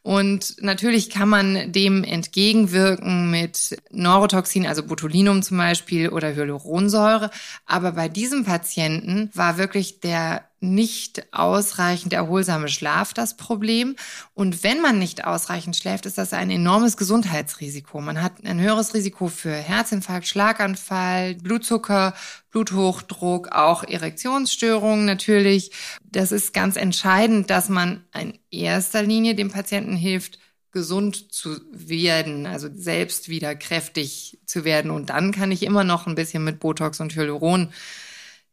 Und 0.01 0.55
natürlich 0.59 1.11
kann 1.11 1.29
man 1.53 1.71
dem 1.71 2.03
entgegenwirken 2.03 3.29
mit 3.29 3.77
Neurotoxin, 3.91 4.67
also 4.67 4.83
Botulinum 4.83 5.41
zum 5.41 5.57
Beispiel 5.57 6.09
oder 6.09 6.35
Hyaluronsäure. 6.35 7.29
Aber 7.65 7.93
bei 7.93 8.09
diesem 8.09 8.45
Patienten 8.45 9.29
war 9.33 9.57
wirklich 9.57 9.99
der 9.99 10.43
nicht 10.59 11.31
ausreichend 11.33 12.13
erholsame 12.13 12.67
Schlaf 12.67 13.13
das 13.13 13.37
Problem. 13.37 13.95
Und 14.33 14.63
wenn 14.63 14.81
man 14.81 14.97
nicht 14.97 15.23
ausreichend 15.23 15.75
schläft, 15.75 16.07
ist 16.07 16.17
das 16.17 16.33
ein 16.33 16.49
enormes 16.49 16.97
Gesundheitsrisiko. 16.97 18.01
Man 18.01 18.23
hat 18.23 18.43
ein 18.43 18.59
höheres 18.59 18.95
Risiko 18.95 19.27
für 19.27 19.53
Herzinfarkt, 19.53 20.27
Schlaganfall, 20.27 21.35
Blutzucker, 21.35 22.15
Bluthochdruck, 22.49 23.51
auch 23.51 23.83
Erektionsstörungen 23.83 25.05
natürlich. 25.05 25.71
Das 26.03 26.31
ist 26.31 26.53
ganz 26.53 26.75
entscheidend, 26.75 27.51
dass 27.51 27.69
man 27.69 28.03
in 28.19 28.39
erster 28.49 29.03
Linie 29.03 29.35
dem 29.35 29.51
Patienten 29.51 29.95
hilft, 29.95 30.39
gesund 30.71 31.33
zu 31.33 31.59
werden, 31.71 32.45
also 32.45 32.69
selbst 32.73 33.29
wieder 33.29 33.55
kräftig 33.55 34.39
zu 34.45 34.65
werden. 34.65 34.91
Und 34.91 35.09
dann 35.09 35.31
kann 35.31 35.51
ich 35.51 35.63
immer 35.63 35.83
noch 35.83 36.07
ein 36.07 36.15
bisschen 36.15 36.43
mit 36.43 36.59
Botox 36.59 36.99
und 36.99 37.15
Hyaluron 37.15 37.71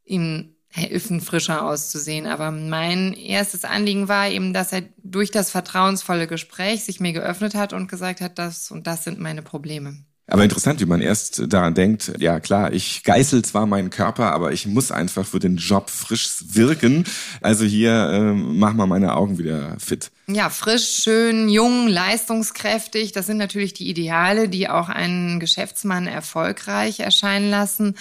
ihm 0.05 0.55
helfen, 0.69 1.21
frischer 1.21 1.65
auszusehen. 1.65 2.27
Aber 2.27 2.51
mein 2.51 3.13
erstes 3.15 3.65
Anliegen 3.65 4.09
war 4.09 4.29
eben, 4.29 4.53
dass 4.53 4.73
er 4.73 4.83
durch 5.03 5.31
das 5.31 5.51
vertrauensvolle 5.51 6.27
Gespräch 6.27 6.85
sich 6.85 7.01
mir 7.01 7.13
geöffnet 7.13 7.55
hat 7.55 7.73
und 7.73 7.89
gesagt 7.89 8.21
hat, 8.21 8.39
das 8.39 8.71
und 8.71 8.87
das 8.87 9.05
sind 9.05 9.21
meine 9.21 9.43
Probleme. 9.43 10.05
Aber 10.27 10.43
interessant, 10.43 10.81
wie 10.81 10.87
man 10.87 11.03
erst 11.03 11.53
daran 11.53 11.75
denkt, 11.75 12.15
ja 12.19 12.41
klar, 12.41 12.73
ich 12.73 13.03
geißel 13.03 13.45
zwar 13.45 13.67
meinen 13.67 13.91
Körper, 13.91 14.33
aber 14.33 14.53
ich 14.53 14.67
muss 14.67 14.91
einfach 14.91 15.27
für 15.27 15.39
den 15.39 15.57
Job 15.57 15.91
frisch 15.91 16.37
wirken. 16.47 17.05
Also 17.43 17.67
hier 17.67 17.93
äh, 17.93 18.33
mach 18.33 18.73
mal 18.73 18.87
meine 18.87 19.17
Augen 19.17 19.39
wieder 19.39 19.77
fit. 19.79 20.11
Ja, 20.27 20.49
frisch, 20.49 21.03
schön, 21.03 21.51
jung, 21.51 21.87
leistungskräftig, 21.87 23.13
das 23.13 23.27
sind 23.27 23.37
natürlich 23.37 23.75
die 23.75 23.91
Ideale, 23.91 24.49
die 24.49 24.71
auch 24.71 24.89
einen 24.89 25.39
Geschäftsmann 25.39 26.07
erfolgreich 26.07 27.01
erscheinen 27.01 27.51
lassen. 27.51 27.95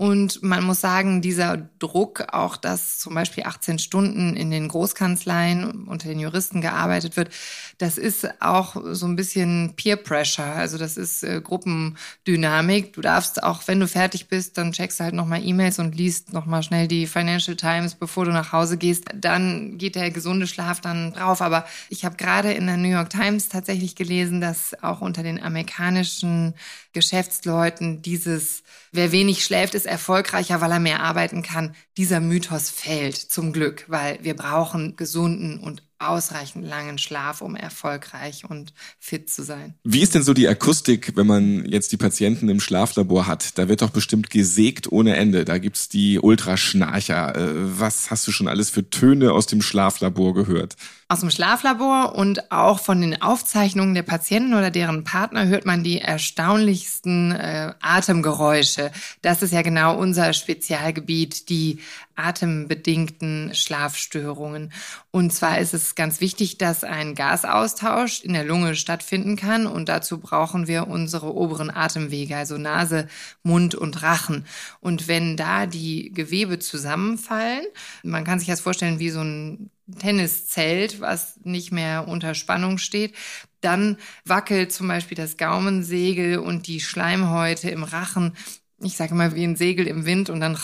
Und 0.00 0.42
man 0.42 0.64
muss 0.64 0.80
sagen, 0.80 1.20
dieser 1.20 1.58
Druck, 1.78 2.24
auch 2.32 2.56
dass 2.56 2.98
zum 3.00 3.12
Beispiel 3.12 3.44
18 3.44 3.78
Stunden 3.78 4.34
in 4.34 4.50
den 4.50 4.66
Großkanzleien 4.66 5.86
unter 5.86 6.08
den 6.08 6.18
Juristen 6.18 6.62
gearbeitet 6.62 7.18
wird, 7.18 7.28
das 7.76 7.98
ist 7.98 8.26
auch 8.40 8.76
so 8.92 9.04
ein 9.04 9.14
bisschen 9.14 9.74
Peer 9.76 9.96
Pressure. 9.96 10.42
Also 10.42 10.78
das 10.78 10.96
ist 10.96 11.22
äh, 11.22 11.42
Gruppendynamik. 11.42 12.94
Du 12.94 13.02
darfst 13.02 13.42
auch, 13.42 13.68
wenn 13.68 13.78
du 13.78 13.86
fertig 13.86 14.28
bist, 14.28 14.56
dann 14.56 14.72
checkst 14.72 15.00
du 15.00 15.04
halt 15.04 15.14
nochmal 15.14 15.44
E-Mails 15.44 15.78
und 15.78 15.94
liest 15.94 16.32
nochmal 16.32 16.62
schnell 16.62 16.88
die 16.88 17.06
Financial 17.06 17.54
Times, 17.54 17.94
bevor 17.94 18.24
du 18.24 18.30
nach 18.30 18.52
Hause 18.52 18.78
gehst. 18.78 19.04
Dann 19.14 19.76
geht 19.76 19.96
der 19.96 20.10
gesunde 20.10 20.46
Schlaf 20.46 20.80
dann 20.80 21.12
drauf. 21.12 21.42
Aber 21.42 21.66
ich 21.90 22.06
habe 22.06 22.16
gerade 22.16 22.54
in 22.54 22.66
der 22.66 22.78
New 22.78 22.88
York 22.88 23.10
Times 23.10 23.50
tatsächlich 23.50 23.96
gelesen, 23.96 24.40
dass 24.40 24.82
auch 24.82 25.02
unter 25.02 25.22
den 25.22 25.42
amerikanischen 25.42 26.54
Geschäftsleuten 26.94 28.00
dieses, 28.00 28.62
wer 28.92 29.12
wenig 29.12 29.44
schläft, 29.44 29.74
ist 29.74 29.86
erfolgreicher, 29.86 30.60
weil 30.60 30.72
er 30.72 30.80
mehr 30.80 31.00
arbeiten 31.02 31.42
kann. 31.42 31.74
Dieser 31.96 32.20
Mythos 32.20 32.70
fällt 32.70 33.16
zum 33.16 33.52
Glück, 33.52 33.84
weil 33.88 34.22
wir 34.24 34.34
brauchen 34.36 34.96
gesunden 34.96 35.60
und 35.60 35.82
ausreichend 36.00 36.66
langen 36.66 36.98
Schlaf, 36.98 37.42
um 37.42 37.54
erfolgreich 37.54 38.44
und 38.48 38.72
fit 38.98 39.30
zu 39.30 39.42
sein. 39.42 39.74
Wie 39.84 40.00
ist 40.00 40.14
denn 40.14 40.22
so 40.22 40.34
die 40.34 40.48
Akustik, 40.48 41.16
wenn 41.16 41.26
man 41.26 41.64
jetzt 41.66 41.92
die 41.92 41.96
Patienten 41.96 42.48
im 42.48 42.60
Schlaflabor 42.60 43.26
hat? 43.26 43.58
Da 43.58 43.68
wird 43.68 43.82
doch 43.82 43.90
bestimmt 43.90 44.30
gesägt 44.30 44.90
ohne 44.90 45.16
Ende. 45.16 45.44
Da 45.44 45.58
gibt's 45.58 45.88
die 45.88 46.18
Ultraschnarcher. 46.18 47.36
Äh, 47.36 47.78
was 47.78 48.10
hast 48.10 48.26
du 48.26 48.32
schon 48.32 48.48
alles 48.48 48.70
für 48.70 48.88
Töne 48.88 49.32
aus 49.32 49.46
dem 49.46 49.62
Schlaflabor 49.62 50.34
gehört? 50.34 50.76
Aus 51.08 51.20
dem 51.20 51.30
Schlaflabor 51.30 52.14
und 52.14 52.52
auch 52.52 52.78
von 52.78 53.00
den 53.00 53.20
Aufzeichnungen 53.20 53.94
der 53.94 54.04
Patienten 54.04 54.54
oder 54.54 54.70
deren 54.70 55.02
Partner 55.04 55.48
hört 55.48 55.66
man 55.66 55.82
die 55.82 56.00
erstaunlichsten 56.00 57.32
äh, 57.32 57.74
Atemgeräusche. 57.80 58.92
Das 59.20 59.42
ist 59.42 59.52
ja 59.52 59.62
genau 59.62 59.98
unser 59.98 60.32
Spezialgebiet, 60.32 61.48
die 61.48 61.80
atembedingten 62.24 63.54
Schlafstörungen. 63.54 64.72
Und 65.10 65.32
zwar 65.32 65.58
ist 65.58 65.74
es 65.74 65.94
ganz 65.94 66.20
wichtig, 66.20 66.58
dass 66.58 66.84
ein 66.84 67.14
Gasaustausch 67.14 68.22
in 68.22 68.32
der 68.32 68.44
Lunge 68.44 68.74
stattfinden 68.76 69.36
kann 69.36 69.66
und 69.66 69.88
dazu 69.88 70.18
brauchen 70.18 70.66
wir 70.66 70.88
unsere 70.88 71.34
oberen 71.34 71.70
Atemwege, 71.70 72.36
also 72.36 72.58
Nase, 72.58 73.08
Mund 73.42 73.74
und 73.74 74.02
Rachen. 74.02 74.46
Und 74.80 75.08
wenn 75.08 75.36
da 75.36 75.66
die 75.66 76.12
Gewebe 76.12 76.58
zusammenfallen, 76.58 77.64
man 78.02 78.24
kann 78.24 78.38
sich 78.38 78.48
das 78.48 78.60
vorstellen 78.60 78.98
wie 78.98 79.10
so 79.10 79.20
ein 79.20 79.70
Tenniszelt, 79.98 81.00
was 81.00 81.38
nicht 81.42 81.72
mehr 81.72 82.06
unter 82.06 82.34
Spannung 82.34 82.78
steht, 82.78 83.14
dann 83.60 83.96
wackelt 84.24 84.72
zum 84.72 84.88
Beispiel 84.88 85.16
das 85.16 85.36
Gaumensegel 85.36 86.38
und 86.38 86.66
die 86.66 86.80
Schleimhäute 86.80 87.70
im 87.70 87.82
Rachen. 87.82 88.36
Ich 88.82 88.96
sage 88.96 89.14
mal 89.14 89.34
wie 89.34 89.44
ein 89.44 89.56
Segel 89.56 89.86
im 89.86 90.06
Wind 90.06 90.30
und 90.30 90.40
dann 90.40 90.58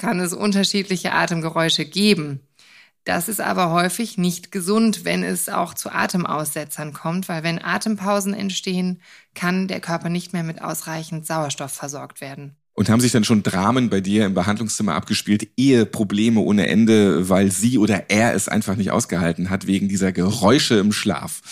kann 0.00 0.18
es 0.18 0.32
unterschiedliche 0.32 1.12
Atemgeräusche 1.12 1.84
geben. 1.84 2.40
Das 3.04 3.28
ist 3.28 3.40
aber 3.40 3.70
häufig 3.70 4.18
nicht 4.18 4.50
gesund, 4.50 5.04
wenn 5.04 5.22
es 5.22 5.48
auch 5.48 5.74
zu 5.74 5.90
Atemaussetzern 5.90 6.92
kommt, 6.92 7.28
weil 7.28 7.42
wenn 7.42 7.62
Atempausen 7.62 8.34
entstehen, 8.34 9.00
kann 9.34 9.68
der 9.68 9.80
Körper 9.80 10.08
nicht 10.08 10.32
mehr 10.32 10.42
mit 10.42 10.60
ausreichend 10.60 11.26
Sauerstoff 11.26 11.72
versorgt 11.72 12.20
werden. 12.20 12.56
Und 12.72 12.88
haben 12.88 13.00
sich 13.00 13.12
dann 13.12 13.24
schon 13.24 13.42
Dramen 13.42 13.90
bei 13.90 14.00
dir 14.00 14.26
im 14.26 14.34
Behandlungszimmer 14.34 14.94
abgespielt, 14.94 15.48
Eheprobleme 15.56 16.40
ohne 16.40 16.66
Ende, 16.66 17.28
weil 17.28 17.50
sie 17.50 17.78
oder 17.78 18.10
er 18.10 18.34
es 18.34 18.48
einfach 18.48 18.76
nicht 18.76 18.90
ausgehalten 18.90 19.50
hat 19.50 19.66
wegen 19.66 19.88
dieser 19.88 20.12
Geräusche 20.12 20.76
im 20.76 20.92
Schlaf? 20.92 21.42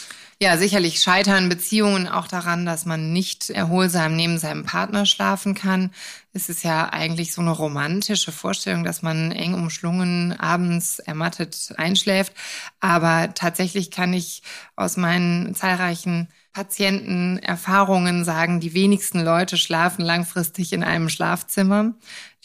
Ja, 0.40 0.56
sicherlich 0.56 1.00
scheitern 1.02 1.48
Beziehungen 1.48 2.06
auch 2.06 2.28
daran, 2.28 2.64
dass 2.64 2.86
man 2.86 3.12
nicht 3.12 3.50
erholsam 3.50 4.14
neben 4.14 4.38
seinem 4.38 4.64
Partner 4.64 5.04
schlafen 5.04 5.54
kann. 5.54 5.90
Es 6.38 6.48
ist 6.48 6.62
ja 6.62 6.88
eigentlich 6.92 7.32
so 7.32 7.40
eine 7.40 7.50
romantische 7.50 8.30
Vorstellung, 8.30 8.84
dass 8.84 9.02
man 9.02 9.32
eng 9.32 9.54
umschlungen 9.54 10.38
abends 10.38 11.00
ermattet 11.00 11.74
einschläft. 11.76 12.32
Aber 12.78 13.34
tatsächlich 13.34 13.90
kann 13.90 14.12
ich 14.12 14.44
aus 14.76 14.96
meinen 14.96 15.56
zahlreichen 15.56 16.28
Patientenerfahrungen 16.52 18.24
sagen, 18.24 18.60
die 18.60 18.72
wenigsten 18.72 19.18
Leute 19.18 19.56
schlafen 19.56 20.04
langfristig 20.04 20.72
in 20.72 20.84
einem 20.84 21.08
Schlafzimmer. 21.08 21.94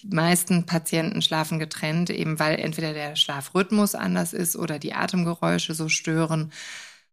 Die 0.02 0.08
meisten 0.08 0.66
Patienten 0.66 1.22
schlafen 1.22 1.60
getrennt, 1.60 2.10
eben 2.10 2.40
weil 2.40 2.58
entweder 2.60 2.94
der 2.94 3.16
Schlafrhythmus 3.16 3.94
anders 3.94 4.34
ist 4.34 4.56
oder 4.56 4.80
die 4.80 4.96
Atemgeräusche 4.96 5.76
so 5.76 5.88
stören. 5.88 6.52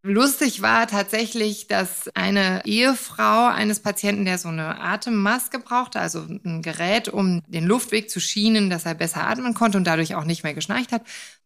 Lustig 0.02 0.62
war 0.62 0.86
tatsächlich, 0.86 1.66
dass 1.66 2.08
eine 2.14 2.64
Ehefrau 2.64 3.48
eines 3.48 3.80
Patienten, 3.80 4.24
der 4.24 4.38
so 4.38 4.48
eine 4.48 4.80
Atemmaske 4.80 5.58
brauchte, 5.58 6.00
also 6.00 6.20
ein 6.20 6.62
Gerät, 6.62 7.08
um 7.08 7.42
den 7.48 7.66
Luftweg 7.66 8.08
zu 8.08 8.18
schienen, 8.18 8.70
dass 8.70 8.86
er 8.86 8.94
besser 8.94 9.26
atmen 9.26 9.52
konnte 9.52 9.76
und 9.76 9.84
dadurch 9.84 10.14
auch 10.14 10.24
nicht 10.24 10.42
mehr 10.42 10.54
geschnarcht 10.54 10.92
hat, 10.92 11.02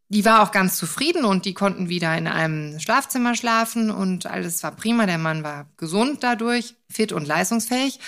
die 0.09 0.25
war 0.25 0.43
auch 0.43 0.53
ganz 0.53 0.77
zufrieden 0.77 1.25
und 1.25 1.47
die 1.47 1.55
konnten 1.55 1.89
wieder 1.89 2.17
in 2.17 2.29
einem 2.29 2.79
Schlafzimmer 2.79 3.35
schlafen 3.35 3.91
und 3.91 4.27
alles 4.27 4.63
war 4.63 4.71
prima. 4.71 5.07
Der 5.07 5.19
Mann 5.19 5.43
war 5.43 5.69
gesund 5.77 6.23
dadurch, 6.23 6.77
fit 6.89 7.13
und 7.13 7.27
leistungsfähig. 7.27 7.99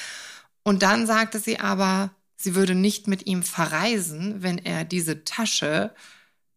Und 0.62 0.82
dann 0.82 1.06
sagte 1.06 1.40
sie 1.40 1.58
aber, 1.58 2.10
sie 2.36 2.54
würde 2.54 2.76
nicht 2.76 3.08
mit 3.08 3.26
ihm 3.26 3.42
verreisen, 3.42 4.42
wenn 4.42 4.58
er 4.58 4.84
diese 4.84 5.24
Tasche 5.24 5.92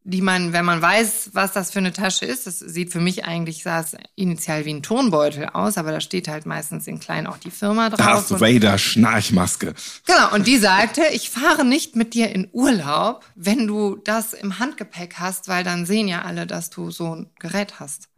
die 0.04 0.22
man, 0.22 0.54
wenn 0.54 0.66
man 0.66 0.82
weiß, 0.82 1.32
was 1.34 1.52
das 1.52 1.72
für 1.72 1.80
eine 1.80 1.92
Tasche 1.92 2.26
ist, 2.26 2.48
das 2.48 2.60
sieht 2.60 2.92
für 2.92 3.00
mich 3.02 3.26
eigentlich, 3.26 3.64
sah 3.64 3.82
es 3.82 3.96
initial 4.16 4.66
wie 4.66 4.74
ein 4.74 4.82
Turnbeutel 4.82 5.48
aus, 5.48 5.78
aber 5.78 5.92
da 5.92 6.00
steht 6.00 6.28
halt 6.28 6.46
meistens 6.46 6.88
in 6.88 7.00
klein 7.00 7.28
auch 7.28 7.38
die 7.38 7.52
Firma 7.52 7.90
drauf. 7.90 8.28
Darth 8.30 8.42
Vader 8.42 8.78
Schnarchmaske. 8.78 9.74
Genau, 10.06 10.34
und 10.34 10.48
die 10.48 10.58
sagte, 10.58 11.02
ich 11.12 11.30
fahre 11.30 11.66
nicht 11.66 11.96
mit 11.96 12.14
dir 12.14 12.34
in 12.34 12.48
Urlaub, 12.52 13.26
wenn 13.36 13.68
du 13.68 13.98
das 13.98 14.34
im 14.34 14.58
Handgepäck 14.58 15.16
hast, 15.18 15.48
weil 15.48 15.64
dann 15.64 15.86
sehen 15.86 16.08
ja 16.08 16.22
alle, 16.22 16.48
dass 16.48 16.70
du 16.70 16.92
so 16.92 17.16
ein 17.16 17.30
Gerät 17.40 17.80
hast. 17.80 18.10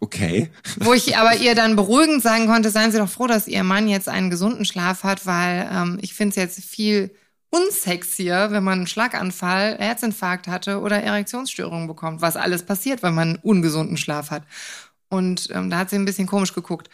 Okay. 0.00 0.50
Wo 0.78 0.92
ich 0.92 1.16
aber 1.16 1.36
ihr 1.36 1.54
dann 1.54 1.74
beruhigend 1.74 2.22
sagen 2.22 2.46
konnte, 2.46 2.70
seien 2.70 2.92
Sie 2.92 2.98
doch 2.98 3.08
froh, 3.08 3.26
dass 3.26 3.48
Ihr 3.48 3.64
Mann 3.64 3.88
jetzt 3.88 4.08
einen 4.08 4.30
gesunden 4.30 4.64
Schlaf 4.64 5.02
hat, 5.02 5.26
weil 5.26 5.68
ähm, 5.72 5.98
ich 6.00 6.14
finde 6.14 6.30
es 6.30 6.36
jetzt 6.36 6.64
viel 6.64 7.10
unsexier, 7.52 8.48
wenn 8.50 8.64
man 8.64 8.80
einen 8.80 8.86
Schlaganfall, 8.86 9.76
Herzinfarkt 9.78 10.48
hatte 10.48 10.80
oder 10.80 11.02
Erektionsstörungen 11.02 11.86
bekommt, 11.86 12.22
was 12.22 12.36
alles 12.36 12.64
passiert, 12.64 13.02
wenn 13.02 13.14
man 13.14 13.28
einen 13.30 13.38
ungesunden 13.38 13.98
Schlaf 13.98 14.30
hat. 14.30 14.44
Und 15.10 15.48
ähm, 15.52 15.68
da 15.70 15.78
hat 15.78 15.90
sie 15.90 15.96
ein 15.96 16.06
bisschen 16.06 16.26
komisch 16.26 16.54
geguckt. 16.54 16.88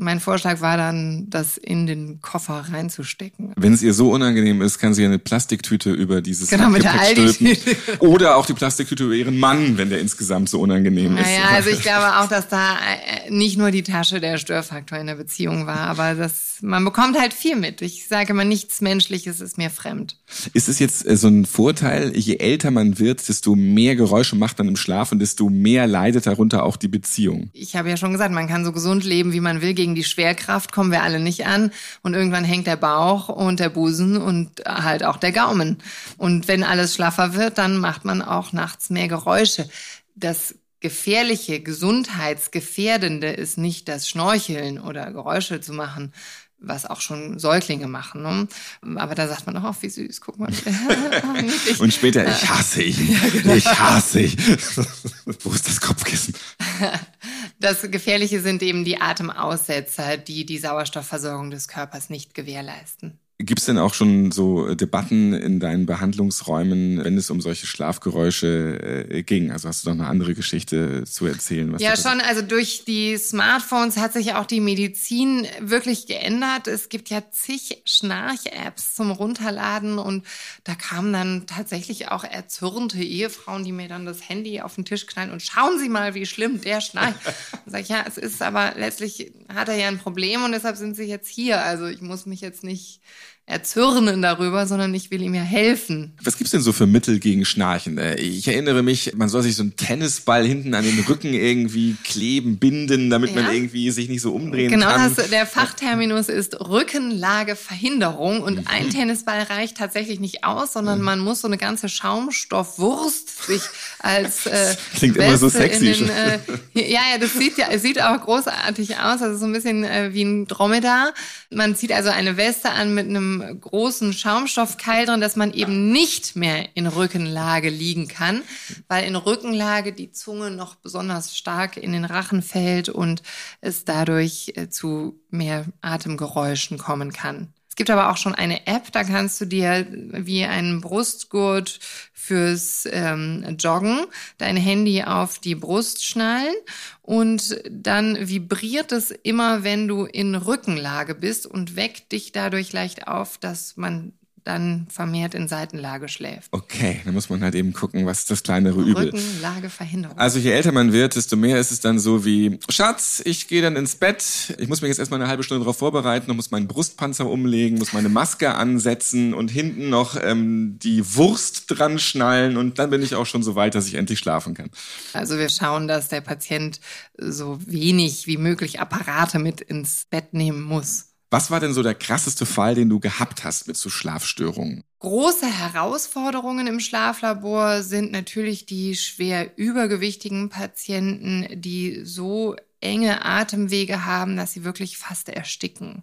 Mein 0.00 0.20
Vorschlag 0.20 0.60
war 0.60 0.76
dann, 0.76 1.26
das 1.28 1.56
in 1.56 1.88
den 1.88 2.20
Koffer 2.20 2.66
reinzustecken. 2.70 3.52
Wenn 3.56 3.72
es 3.72 3.82
ihr 3.82 3.92
so 3.92 4.12
unangenehm 4.12 4.62
ist, 4.62 4.78
kann 4.78 4.94
sie 4.94 5.04
eine 5.04 5.18
Plastiktüte 5.18 5.90
über 5.90 6.22
dieses 6.22 6.50
genau, 6.50 6.70
mit 6.70 6.84
der 6.84 6.92
stülpen. 7.10 7.56
Oder 7.98 8.36
auch 8.36 8.46
die 8.46 8.52
Plastiktüte 8.52 9.04
über 9.04 9.14
ihren 9.14 9.38
Mann, 9.38 9.76
wenn 9.76 9.90
der 9.90 10.00
insgesamt 10.00 10.48
so 10.48 10.60
unangenehm 10.60 11.16
ist. 11.16 11.26
Naja, 11.26 11.48
also 11.52 11.70
ich 11.70 11.82
glaube 11.82 12.16
auch, 12.18 12.28
dass 12.28 12.48
da 12.48 12.76
äh, 12.76 13.30
nicht 13.30 13.58
nur 13.58 13.72
die 13.72 13.82
Tasche 13.82 14.20
der 14.20 14.38
Störfaktor 14.38 14.98
in 14.98 15.08
der 15.08 15.16
Beziehung 15.16 15.66
war, 15.66 15.80
aber 15.80 16.14
das, 16.14 16.58
man 16.62 16.84
bekommt 16.84 17.18
halt 17.18 17.34
viel 17.34 17.56
mit. 17.56 17.82
Ich 17.82 18.06
sage 18.06 18.30
immer, 18.30 18.44
nichts 18.44 18.80
Menschliches 18.80 19.40
ist 19.40 19.58
mir 19.58 19.70
fremd. 19.70 20.16
Ist 20.52 20.68
es 20.68 20.78
jetzt 20.78 21.08
äh, 21.08 21.16
so 21.16 21.28
ein 21.28 21.44
Vorteil, 21.44 22.16
je 22.16 22.36
älter 22.36 22.70
man 22.70 23.00
wird, 23.00 23.28
desto 23.28 23.56
mehr 23.56 23.96
Geräusche 23.96 24.36
macht 24.36 24.58
man 24.58 24.68
im 24.68 24.76
Schlaf 24.76 25.10
und 25.10 25.18
desto 25.18 25.48
mehr 25.48 25.86
leidet 25.86 26.26
darunter 26.26 26.62
auch 26.62 26.76
die 26.76 26.88
Beziehung? 26.88 27.50
Ich 27.52 27.74
habe 27.74 27.88
ja 27.88 27.96
schon 27.96 28.12
gesagt, 28.12 28.32
man 28.32 28.46
kann 28.46 28.64
so 28.64 28.72
gesund 28.72 29.04
leben, 29.04 29.32
wie 29.32 29.40
man 29.40 29.60
will, 29.60 29.74
gegen 29.74 29.87
die 29.94 30.04
Schwerkraft 30.04 30.72
kommen 30.72 30.90
wir 30.90 31.02
alle 31.02 31.20
nicht 31.20 31.46
an 31.46 31.70
und 32.02 32.14
irgendwann 32.14 32.44
hängt 32.44 32.66
der 32.66 32.76
Bauch 32.76 33.28
und 33.28 33.60
der 33.60 33.68
Busen 33.68 34.16
und 34.16 34.64
halt 34.66 35.04
auch 35.04 35.16
der 35.16 35.32
Gaumen. 35.32 35.78
Und 36.16 36.48
wenn 36.48 36.64
alles 36.64 36.94
schlaffer 36.94 37.34
wird, 37.34 37.58
dann 37.58 37.78
macht 37.78 38.04
man 38.04 38.22
auch 38.22 38.52
nachts 38.52 38.90
mehr 38.90 39.08
Geräusche. 39.08 39.68
Das 40.14 40.54
gefährliche, 40.80 41.60
gesundheitsgefährdende 41.60 43.28
ist 43.28 43.58
nicht 43.58 43.88
das 43.88 44.08
Schnorcheln 44.08 44.80
oder 44.80 45.10
Geräusche 45.10 45.60
zu 45.60 45.72
machen, 45.72 46.12
was 46.60 46.86
auch 46.86 47.00
schon 47.00 47.38
Säuglinge 47.38 47.86
machen. 47.86 48.22
Ne? 48.22 48.48
Aber 48.96 49.14
da 49.14 49.28
sagt 49.28 49.46
man 49.46 49.56
auch, 49.58 49.76
wie 49.80 49.88
süß, 49.88 50.20
guck 50.20 50.38
mal. 50.38 50.50
und 51.78 51.94
später, 51.94 52.26
ich 52.26 52.48
hasse 52.48 52.82
ich, 52.82 52.98
ja, 52.98 53.28
genau. 53.32 53.54
ich 53.54 53.66
hasse 53.66 54.20
ich. 54.20 54.36
Wo 55.24 55.52
ist 55.52 55.68
das 55.68 55.80
Kopfkissen? 55.80 56.34
Das 57.60 57.82
Gefährliche 57.90 58.40
sind 58.40 58.62
eben 58.62 58.84
die 58.84 59.00
Atemaussetzer, 59.00 60.16
die 60.16 60.44
die 60.46 60.58
Sauerstoffversorgung 60.58 61.50
des 61.50 61.68
Körpers 61.68 62.08
nicht 62.10 62.34
gewährleisten. 62.34 63.20
Gibt 63.40 63.60
es 63.60 63.66
denn 63.66 63.78
auch 63.78 63.94
schon 63.94 64.32
so 64.32 64.74
Debatten 64.74 65.32
in 65.32 65.60
deinen 65.60 65.86
Behandlungsräumen, 65.86 67.04
wenn 67.04 67.16
es 67.16 67.30
um 67.30 67.40
solche 67.40 67.68
Schlafgeräusche 67.68 69.06
äh, 69.10 69.22
ging? 69.22 69.52
Also 69.52 69.68
hast 69.68 69.86
du 69.86 69.90
noch 69.90 69.98
eine 70.00 70.08
andere 70.08 70.34
Geschichte 70.34 71.04
zu 71.04 71.24
erzählen? 71.24 71.72
ja, 71.78 71.96
schon. 71.96 72.20
Also 72.20 72.42
durch 72.42 72.82
die 72.84 73.16
Smartphones 73.16 73.96
hat 73.96 74.12
sich 74.12 74.34
auch 74.34 74.44
die 74.44 74.58
Medizin 74.58 75.46
wirklich 75.60 76.08
geändert. 76.08 76.66
Es 76.66 76.88
gibt 76.88 77.10
ja 77.10 77.30
zig 77.30 77.80
Schnarch-Apps 77.84 78.96
zum 78.96 79.12
Runterladen 79.12 79.98
und 79.98 80.26
da 80.64 80.74
kamen 80.74 81.12
dann 81.12 81.46
tatsächlich 81.46 82.08
auch 82.08 82.24
erzürnte 82.24 82.98
Ehefrauen, 82.98 83.62
die 83.62 83.70
mir 83.70 83.86
dann 83.86 84.04
das 84.04 84.28
Handy 84.28 84.62
auf 84.62 84.74
den 84.74 84.84
Tisch 84.84 85.06
knallen 85.06 85.30
und 85.30 85.42
schauen 85.42 85.78
Sie 85.78 85.88
mal, 85.88 86.14
wie 86.14 86.26
schlimm 86.26 86.60
der 86.60 86.80
schnarcht. 86.80 87.20
Dann 87.52 87.72
sag 87.72 87.82
ich, 87.82 87.88
ja, 87.88 88.04
es 88.04 88.18
ist 88.18 88.42
aber 88.42 88.72
letztlich 88.76 89.32
hat 89.48 89.68
er 89.68 89.76
ja 89.76 89.86
ein 89.86 89.98
Problem 89.98 90.42
und 90.42 90.50
deshalb 90.50 90.76
sind 90.76 90.96
Sie 90.96 91.04
jetzt 91.04 91.28
hier. 91.28 91.62
Also 91.62 91.86
ich 91.86 92.00
muss 92.00 92.26
mich 92.26 92.40
jetzt 92.40 92.64
nicht 92.64 93.00
erzürnen 93.48 94.20
darüber, 94.20 94.66
sondern 94.66 94.92
ich 94.92 95.10
will 95.10 95.22
ihm 95.22 95.32
ja 95.32 95.40
helfen. 95.40 96.12
Was 96.22 96.36
gibt's 96.36 96.50
denn 96.50 96.60
so 96.60 96.74
für 96.74 96.86
Mittel 96.86 97.18
gegen 97.18 97.46
Schnarchen? 97.46 97.96
Äh, 97.96 98.16
ich 98.16 98.46
erinnere 98.46 98.82
mich, 98.82 99.14
man 99.16 99.30
soll 99.30 99.42
sich 99.42 99.56
so 99.56 99.62
einen 99.62 99.74
Tennisball 99.74 100.46
hinten 100.46 100.74
an 100.74 100.84
den 100.84 101.00
Rücken 101.00 101.32
irgendwie 101.32 101.96
kleben, 102.04 102.58
binden, 102.58 103.08
damit 103.08 103.34
ja. 103.34 103.40
man 103.40 103.54
irgendwie 103.54 103.90
sich 103.90 104.10
nicht 104.10 104.20
so 104.20 104.34
umdrehen 104.34 104.70
genau, 104.70 104.88
kann. 104.88 105.14
Genau, 105.14 105.28
der 105.28 105.46
Fachterminus 105.46 106.28
ist 106.28 106.60
Rückenlageverhinderung 106.60 108.42
und 108.42 108.58
mhm. 108.58 108.66
ein 108.66 108.90
Tennisball 108.90 109.40
reicht 109.44 109.78
tatsächlich 109.78 110.20
nicht 110.20 110.44
aus, 110.44 110.74
sondern 110.74 110.98
mhm. 110.98 111.04
man 111.06 111.18
muss 111.20 111.40
so 111.40 111.48
eine 111.48 111.56
ganze 111.56 111.88
Schaumstoffwurst 111.88 113.46
sich 113.46 113.62
als 113.98 114.44
äh, 114.46 114.76
Klingt 114.96 115.16
Weste 115.16 115.26
immer 115.26 115.38
so 115.38 115.48
sexy. 115.48 115.92
Den, 115.92 116.10
äh, 116.10 116.38
ja, 116.74 117.00
ja, 117.12 117.18
das 117.18 117.32
sieht 117.32 117.56
ja, 117.56 117.76
sieht 117.78 118.02
auch 118.02 118.20
großartig 118.20 118.98
aus, 118.98 119.22
also 119.22 119.38
so 119.38 119.46
ein 119.46 119.54
bisschen 119.54 119.84
äh, 119.84 120.10
wie 120.12 120.22
ein 120.22 120.46
Dromedar. 120.46 121.14
Man 121.50 121.76
zieht 121.76 121.92
also 121.92 122.10
eine 122.10 122.36
Weste 122.36 122.70
an 122.72 122.92
mit 122.92 123.08
einem 123.08 123.37
großen 123.40 124.12
Schaumstoffkeil 124.12 125.06
drin, 125.06 125.20
dass 125.20 125.36
man 125.36 125.52
eben 125.52 125.92
nicht 125.92 126.36
mehr 126.36 126.68
in 126.74 126.86
Rückenlage 126.86 127.70
liegen 127.70 128.08
kann, 128.08 128.42
weil 128.88 129.04
in 129.04 129.16
Rückenlage 129.16 129.92
die 129.92 130.12
Zunge 130.12 130.50
noch 130.50 130.74
besonders 130.76 131.36
stark 131.36 131.76
in 131.76 131.92
den 131.92 132.04
Rachen 132.04 132.42
fällt 132.42 132.88
und 132.88 133.22
es 133.60 133.84
dadurch 133.84 134.52
äh, 134.56 134.68
zu 134.68 135.20
mehr 135.30 135.66
Atemgeräuschen 135.80 136.78
kommen 136.78 137.12
kann 137.12 137.52
gibt 137.78 137.90
aber 137.90 138.10
auch 138.10 138.16
schon 138.16 138.34
eine 138.34 138.66
App, 138.66 138.92
da 138.92 139.04
kannst 139.04 139.40
du 139.40 139.46
dir 139.46 139.86
wie 139.88 140.44
einen 140.44 140.80
Brustgurt 140.82 141.78
fürs 142.12 142.86
ähm, 142.90 143.56
Joggen 143.58 144.04
dein 144.36 144.56
Handy 144.56 145.04
auf 145.04 145.38
die 145.38 145.54
Brust 145.54 146.04
schnallen 146.04 146.54
und 147.02 147.62
dann 147.70 148.28
vibriert 148.28 148.90
es 148.90 149.12
immer, 149.12 149.62
wenn 149.62 149.86
du 149.86 150.04
in 150.04 150.34
Rückenlage 150.34 151.14
bist 151.14 151.46
und 151.46 151.76
weckt 151.76 152.12
dich 152.12 152.32
dadurch 152.32 152.72
leicht 152.72 153.06
auf, 153.06 153.38
dass 153.38 153.76
man 153.76 154.12
dann 154.48 154.86
vermehrt 154.90 155.34
in 155.34 155.46
Seitenlage 155.46 156.08
schläft. 156.08 156.48
Okay, 156.52 157.00
dann 157.04 157.12
muss 157.12 157.28
man 157.28 157.42
halt 157.42 157.54
eben 157.54 157.74
gucken, 157.74 158.06
was 158.06 158.24
das 158.24 158.42
kleinere 158.42 158.80
Übel. 158.80 159.10
Rückenlageverhinderung. 159.10 160.16
Also 160.16 160.38
je 160.38 160.50
älter 160.50 160.72
man 160.72 160.92
wird, 160.92 161.16
desto 161.16 161.36
mehr 161.36 161.60
ist 161.60 161.70
es 161.70 161.80
dann 161.80 161.98
so 161.98 162.24
wie, 162.24 162.58
Schatz, 162.70 163.20
ich 163.24 163.46
gehe 163.46 163.60
dann 163.60 163.76
ins 163.76 163.96
Bett, 163.96 164.56
ich 164.58 164.68
muss 164.68 164.80
mich 164.80 164.88
jetzt 164.88 164.98
erstmal 164.98 165.20
eine 165.20 165.28
halbe 165.28 165.42
Stunde 165.42 165.64
darauf 165.64 165.76
vorbereiten 165.76 166.30
und 166.30 166.36
muss 166.36 166.50
meinen 166.50 166.66
Brustpanzer 166.66 167.26
umlegen, 167.26 167.78
muss 167.78 167.92
meine 167.92 168.08
Maske 168.08 168.54
ansetzen 168.54 169.34
und 169.34 169.50
hinten 169.50 169.90
noch 169.90 170.16
ähm, 170.20 170.78
die 170.82 171.14
Wurst 171.14 171.64
dran 171.68 171.98
schnallen 171.98 172.56
und 172.56 172.78
dann 172.78 172.88
bin 172.88 173.02
ich 173.02 173.14
auch 173.14 173.26
schon 173.26 173.42
so 173.42 173.54
weit, 173.54 173.74
dass 173.74 173.86
ich 173.86 173.94
endlich 173.94 174.18
schlafen 174.18 174.54
kann. 174.54 174.70
Also 175.12 175.38
wir 175.38 175.50
schauen, 175.50 175.88
dass 175.88 176.08
der 176.08 176.22
Patient 176.22 176.80
so 177.18 177.58
wenig 177.66 178.26
wie 178.26 178.38
möglich 178.38 178.80
Apparate 178.80 179.38
mit 179.38 179.60
ins 179.60 180.06
Bett 180.08 180.32
nehmen 180.32 180.62
muss. 180.62 181.07
Was 181.30 181.50
war 181.50 181.60
denn 181.60 181.74
so 181.74 181.82
der 181.82 181.94
krasseste 181.94 182.46
Fall, 182.46 182.74
den 182.74 182.88
du 182.88 183.00
gehabt 183.00 183.44
hast 183.44 183.68
mit 183.68 183.76
so 183.76 183.90
Schlafstörungen? 183.90 184.82
Große 185.00 185.46
Herausforderungen 185.46 186.66
im 186.66 186.80
Schlaflabor 186.80 187.82
sind 187.82 188.12
natürlich 188.12 188.64
die 188.64 188.96
schwer 188.96 189.58
übergewichtigen 189.58 190.48
Patienten, 190.48 191.46
die 191.60 192.00
so 192.04 192.56
enge 192.80 193.24
Atemwege 193.24 194.06
haben, 194.06 194.36
dass 194.36 194.52
sie 194.52 194.64
wirklich 194.64 194.96
fast 194.96 195.28
ersticken. 195.28 196.02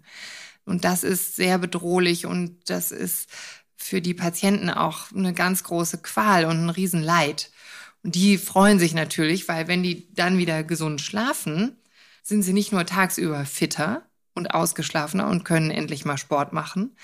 Und 0.64 0.84
das 0.84 1.02
ist 1.02 1.34
sehr 1.34 1.58
bedrohlich 1.58 2.26
und 2.26 2.70
das 2.70 2.92
ist 2.92 3.28
für 3.76 4.00
die 4.00 4.14
Patienten 4.14 4.70
auch 4.70 5.12
eine 5.12 5.32
ganz 5.32 5.64
große 5.64 5.98
Qual 5.98 6.44
und 6.44 6.64
ein 6.64 6.70
Riesenleid. 6.70 7.50
Und 8.04 8.14
die 8.14 8.38
freuen 8.38 8.78
sich 8.78 8.94
natürlich, 8.94 9.48
weil 9.48 9.66
wenn 9.66 9.82
die 9.82 10.12
dann 10.14 10.38
wieder 10.38 10.62
gesund 10.62 11.00
schlafen, 11.00 11.76
sind 12.22 12.42
sie 12.42 12.52
nicht 12.52 12.72
nur 12.72 12.86
tagsüber 12.86 13.44
fitter 13.44 14.05
und 14.36 14.52
ausgeschlafener 14.52 15.28
und 15.28 15.44
können 15.44 15.70
endlich 15.70 16.04
mal 16.04 16.18
Sport 16.18 16.52
machen. 16.52 16.94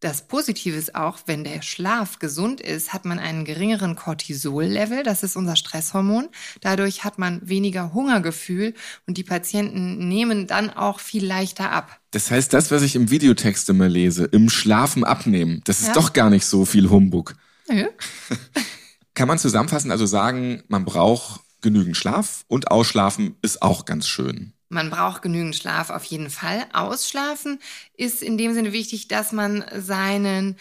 Das 0.00 0.26
Positive 0.26 0.76
ist 0.76 0.94
auch, 0.94 1.18
wenn 1.26 1.44
der 1.44 1.60
Schlaf 1.60 2.18
gesund 2.18 2.62
ist, 2.62 2.94
hat 2.94 3.04
man 3.04 3.18
einen 3.18 3.44
geringeren 3.44 3.96
Cortisol-Level, 3.96 5.02
das 5.02 5.22
ist 5.22 5.36
unser 5.36 5.56
Stresshormon. 5.56 6.30
Dadurch 6.62 7.04
hat 7.04 7.18
man 7.18 7.46
weniger 7.46 7.92
Hungergefühl 7.92 8.72
und 9.06 9.18
die 9.18 9.24
Patienten 9.24 10.08
nehmen 10.08 10.46
dann 10.46 10.70
auch 10.70 11.00
viel 11.00 11.26
leichter 11.26 11.70
ab. 11.70 12.00
Das 12.12 12.30
heißt, 12.30 12.50
das, 12.54 12.70
was 12.70 12.80
ich 12.80 12.96
im 12.96 13.10
Videotext 13.10 13.68
immer 13.68 13.90
lese, 13.90 14.24
im 14.24 14.48
Schlafen 14.48 15.04
abnehmen, 15.04 15.60
das 15.64 15.80
ist 15.80 15.88
ja. 15.88 15.92
doch 15.92 16.14
gar 16.14 16.30
nicht 16.30 16.46
so 16.46 16.64
viel 16.64 16.88
Humbug. 16.88 17.34
Ja. 17.68 17.88
Kann 19.14 19.28
man 19.28 19.38
zusammenfassen, 19.38 19.90
also 19.90 20.06
sagen, 20.06 20.62
man 20.68 20.86
braucht 20.86 21.42
genügend 21.60 21.98
Schlaf 21.98 22.44
und 22.48 22.70
Ausschlafen 22.70 23.36
ist 23.42 23.60
auch 23.60 23.84
ganz 23.84 24.08
schön. 24.08 24.54
Man 24.72 24.88
braucht 24.88 25.22
genügend 25.22 25.56
Schlaf 25.56 25.90
auf 25.90 26.04
jeden 26.04 26.30
Fall. 26.30 26.64
Ausschlafen 26.72 27.58
ist 27.96 28.22
in 28.22 28.38
dem 28.38 28.54
Sinne 28.54 28.72
wichtig, 28.72 29.08
dass 29.08 29.32
man 29.32 29.64
seinen 29.74 30.56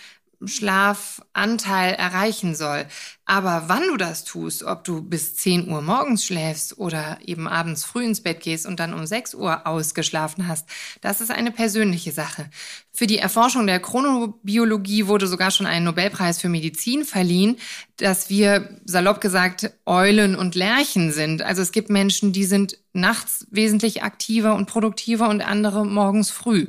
Schlafanteil 0.45 1.93
erreichen 1.93 2.56
soll. 2.56 2.86
Aber 3.25 3.65
wann 3.67 3.84
du 3.88 3.97
das 3.97 4.23
tust, 4.23 4.63
ob 4.63 4.84
du 4.84 5.02
bis 5.02 5.36
10 5.36 5.69
Uhr 5.69 5.82
morgens 5.82 6.25
schläfst 6.25 6.78
oder 6.78 7.19
eben 7.23 7.47
abends 7.47 7.84
früh 7.84 8.04
ins 8.04 8.21
Bett 8.21 8.41
gehst 8.41 8.65
und 8.65 8.80
dann 8.80 8.93
um 8.93 9.06
6 9.06 9.36
Uhr 9.36 9.67
ausgeschlafen 9.67 10.47
hast, 10.47 10.67
das 11.02 11.21
ist 11.21 11.30
eine 11.30 11.52
persönliche 11.52 12.12
Sache. 12.12 12.49
Für 12.91 13.06
die 13.06 13.19
Erforschung 13.19 13.67
der 13.67 13.80
Chronobiologie 13.80 15.08
wurde 15.08 15.28
sogar 15.28 15.52
schon 15.52 15.67
ein 15.67 15.84
Nobelpreis 15.84 16.39
für 16.39 16.49
Medizin 16.49 17.06
verliehen, 17.06 17.58
dass 17.97 18.30
wir, 18.30 18.80
salopp 18.86 19.21
gesagt, 19.21 19.71
Eulen 19.86 20.36
und 20.36 20.56
Lerchen 20.56 21.12
sind. 21.12 21.41
Also 21.41 21.62
es 21.62 21.71
gibt 21.71 21.89
Menschen, 21.89 22.34
die 22.34 22.45
sind 22.45 22.80
nachts 22.93 23.45
wesentlich 23.52 24.04
aktiver 24.04 24.56
und 24.56 24.65
produktiver 24.65 25.30
und 25.30 25.41
andere 25.41 25.86
morgens 25.86 26.32
früh. 26.32 26.67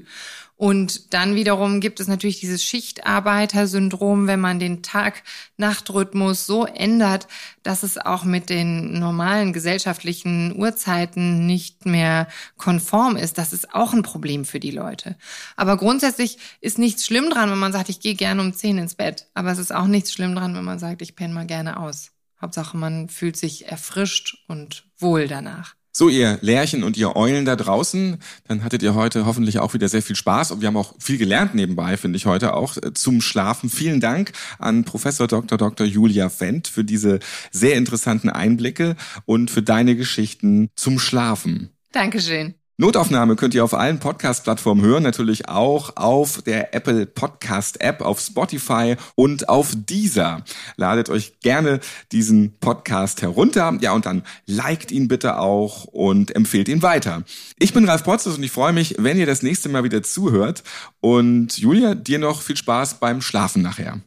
Und 0.60 1.14
dann 1.14 1.36
wiederum 1.36 1.80
gibt 1.80 2.00
es 2.00 2.06
natürlich 2.06 2.38
dieses 2.38 2.62
Schichtarbeiter-Syndrom, 2.62 4.26
wenn 4.26 4.40
man 4.40 4.58
den 4.58 4.82
Tag-Nacht-Rhythmus 4.82 6.44
so 6.44 6.66
ändert, 6.66 7.28
dass 7.62 7.82
es 7.82 7.96
auch 7.96 8.24
mit 8.24 8.50
den 8.50 8.98
normalen 8.98 9.54
gesellschaftlichen 9.54 10.54
Uhrzeiten 10.54 11.46
nicht 11.46 11.86
mehr 11.86 12.28
konform 12.58 13.16
ist. 13.16 13.38
Das 13.38 13.54
ist 13.54 13.74
auch 13.74 13.94
ein 13.94 14.02
Problem 14.02 14.44
für 14.44 14.60
die 14.60 14.70
Leute. 14.70 15.16
Aber 15.56 15.78
grundsätzlich 15.78 16.36
ist 16.60 16.78
nichts 16.78 17.06
schlimm 17.06 17.30
dran, 17.30 17.50
wenn 17.50 17.58
man 17.58 17.72
sagt, 17.72 17.88
ich 17.88 18.00
gehe 18.00 18.14
gerne 18.14 18.42
um 18.42 18.52
zehn 18.52 18.76
ins 18.76 18.96
Bett. 18.96 19.28
Aber 19.32 19.50
es 19.52 19.58
ist 19.58 19.74
auch 19.74 19.86
nichts 19.86 20.12
schlimm 20.12 20.34
dran, 20.34 20.54
wenn 20.54 20.64
man 20.64 20.78
sagt, 20.78 21.00
ich 21.00 21.16
penne 21.16 21.32
mal 21.32 21.46
gerne 21.46 21.80
aus. 21.80 22.10
Hauptsache, 22.38 22.76
man 22.76 23.08
fühlt 23.08 23.38
sich 23.38 23.66
erfrischt 23.66 24.36
und 24.46 24.84
wohl 24.98 25.26
danach. 25.26 25.79
So, 25.92 26.08
ihr 26.08 26.38
Lärchen 26.40 26.84
und 26.84 26.96
ihr 26.96 27.16
Eulen 27.16 27.44
da 27.44 27.56
draußen, 27.56 28.18
dann 28.46 28.62
hattet 28.62 28.82
ihr 28.82 28.94
heute 28.94 29.26
hoffentlich 29.26 29.58
auch 29.58 29.74
wieder 29.74 29.88
sehr 29.88 30.02
viel 30.02 30.14
Spaß 30.14 30.52
und 30.52 30.60
wir 30.60 30.68
haben 30.68 30.76
auch 30.76 30.94
viel 31.00 31.18
gelernt 31.18 31.54
nebenbei, 31.54 31.96
finde 31.96 32.16
ich 32.16 32.26
heute 32.26 32.54
auch 32.54 32.76
äh, 32.76 32.94
zum 32.94 33.20
Schlafen. 33.20 33.68
Vielen 33.68 34.00
Dank 34.00 34.32
an 34.58 34.84
Professor 34.84 35.26
Dr. 35.26 35.58
Dr. 35.58 35.86
Julia 35.86 36.30
Wendt 36.38 36.68
für 36.68 36.84
diese 36.84 37.18
sehr 37.50 37.74
interessanten 37.74 38.30
Einblicke 38.30 38.96
und 39.24 39.50
für 39.50 39.62
deine 39.62 39.96
Geschichten 39.96 40.70
zum 40.76 41.00
Schlafen. 41.00 41.70
Dankeschön. 41.92 42.59
Notaufnahme 42.80 43.36
könnt 43.36 43.54
ihr 43.54 43.62
auf 43.62 43.74
allen 43.74 43.98
Podcast-Plattformen 43.98 44.82
hören, 44.82 45.02
natürlich 45.02 45.50
auch 45.50 45.96
auf 45.96 46.40
der 46.40 46.74
Apple 46.74 47.04
Podcast 47.04 47.78
App, 47.82 48.00
auf 48.00 48.20
Spotify 48.20 48.96
und 49.16 49.50
auf 49.50 49.72
Deezer. 49.76 50.42
Ladet 50.76 51.10
euch 51.10 51.40
gerne 51.40 51.80
diesen 52.10 52.58
Podcast 52.58 53.20
herunter. 53.20 53.76
Ja, 53.82 53.92
und 53.92 54.06
dann 54.06 54.22
liked 54.46 54.92
ihn 54.92 55.08
bitte 55.08 55.38
auch 55.38 55.84
und 55.84 56.34
empfehlt 56.34 56.70
ihn 56.70 56.80
weiter. 56.80 57.22
Ich 57.58 57.74
bin 57.74 57.84
Ralf 57.84 58.02
Potzus 58.02 58.38
und 58.38 58.42
ich 58.44 58.50
freue 58.50 58.72
mich, 58.72 58.94
wenn 58.96 59.18
ihr 59.18 59.26
das 59.26 59.42
nächste 59.42 59.68
Mal 59.68 59.84
wieder 59.84 60.02
zuhört. 60.02 60.62
Und 61.00 61.58
Julia, 61.58 61.94
dir 61.94 62.18
noch 62.18 62.40
viel 62.40 62.56
Spaß 62.56 62.94
beim 62.94 63.20
Schlafen 63.20 63.60
nachher. 63.60 64.00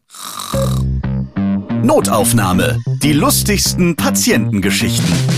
Notaufnahme. 1.83 2.79
Die 3.03 3.13
lustigsten 3.13 3.95
Patientengeschichten. 3.95 5.32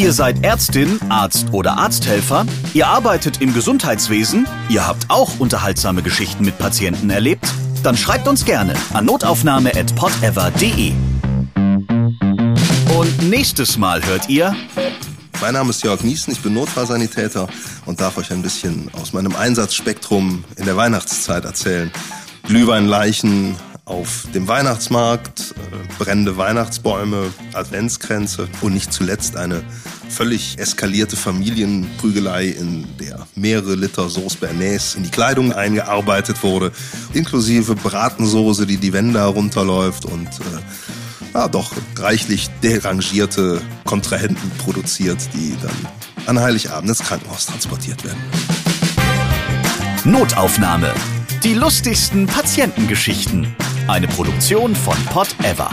Ihr 0.00 0.14
seid 0.14 0.46
Ärztin, 0.46 0.98
Arzt 1.10 1.48
oder 1.52 1.76
Arzthelfer, 1.76 2.46
ihr 2.72 2.86
arbeitet 2.86 3.42
im 3.42 3.52
Gesundheitswesen, 3.52 4.48
ihr 4.70 4.86
habt 4.86 5.10
auch 5.10 5.38
unterhaltsame 5.38 6.00
Geschichten 6.00 6.42
mit 6.42 6.56
Patienten 6.56 7.10
erlebt, 7.10 7.52
dann 7.82 7.98
schreibt 7.98 8.26
uns 8.26 8.46
gerne 8.46 8.72
an 8.94 9.04
notaufnahme@podever.de. 9.04 10.94
Und 12.96 13.28
nächstes 13.28 13.76
Mal 13.76 14.02
hört 14.06 14.30
ihr 14.30 14.56
mein 15.42 15.54
Name 15.54 15.70
ist 15.70 15.82
Jörg 15.82 16.02
Niesen, 16.02 16.34
ich 16.34 16.40
bin 16.40 16.52
Notfallsanitäter 16.52 17.48
und 17.86 18.00
darf 18.02 18.18
euch 18.18 18.30
ein 18.30 18.42
bisschen 18.42 18.90
aus 19.00 19.14
meinem 19.14 19.34
Einsatzspektrum 19.34 20.44
in 20.56 20.66
der 20.66 20.76
Weihnachtszeit 20.76 21.46
erzählen. 21.46 21.90
Glühweinleichen, 22.46 23.56
auf 23.90 24.28
dem 24.32 24.46
Weihnachtsmarkt, 24.46 25.52
äh, 25.56 26.02
brennende 26.02 26.36
Weihnachtsbäume, 26.36 27.32
Adventskränze 27.54 28.48
und 28.60 28.72
nicht 28.72 28.92
zuletzt 28.92 29.36
eine 29.36 29.62
völlig 30.08 30.58
eskalierte 30.58 31.16
Familienprügelei, 31.16 32.46
in 32.46 32.86
der 32.98 33.26
mehrere 33.34 33.74
Liter 33.74 34.08
Sauce 34.08 34.36
Bernays 34.36 34.94
in 34.94 35.02
die 35.02 35.10
Kleidung 35.10 35.52
eingearbeitet 35.52 36.42
wurde, 36.44 36.70
inklusive 37.14 37.74
Bratensoße, 37.74 38.64
die 38.64 38.76
die 38.76 38.92
Wände 38.92 39.18
herunterläuft 39.18 40.04
und 40.04 40.28
äh, 40.28 41.34
ja, 41.34 41.48
doch 41.48 41.72
reichlich 41.96 42.48
derangierte 42.62 43.60
Kontrahenten 43.84 44.50
produziert, 44.58 45.18
die 45.34 45.56
dann 45.60 46.26
an 46.26 46.40
Heiligabend 46.40 46.90
ins 46.90 47.00
Krankenhaus 47.00 47.46
transportiert 47.46 48.04
werden. 48.04 48.20
Notaufnahme. 50.04 50.94
Die 51.42 51.54
lustigsten 51.54 52.26
Patientengeschichten. 52.26 53.56
Eine 53.90 54.06
Produktion 54.06 54.76
von 54.76 54.94
Pot 55.06 55.34
Ever. 55.42 55.68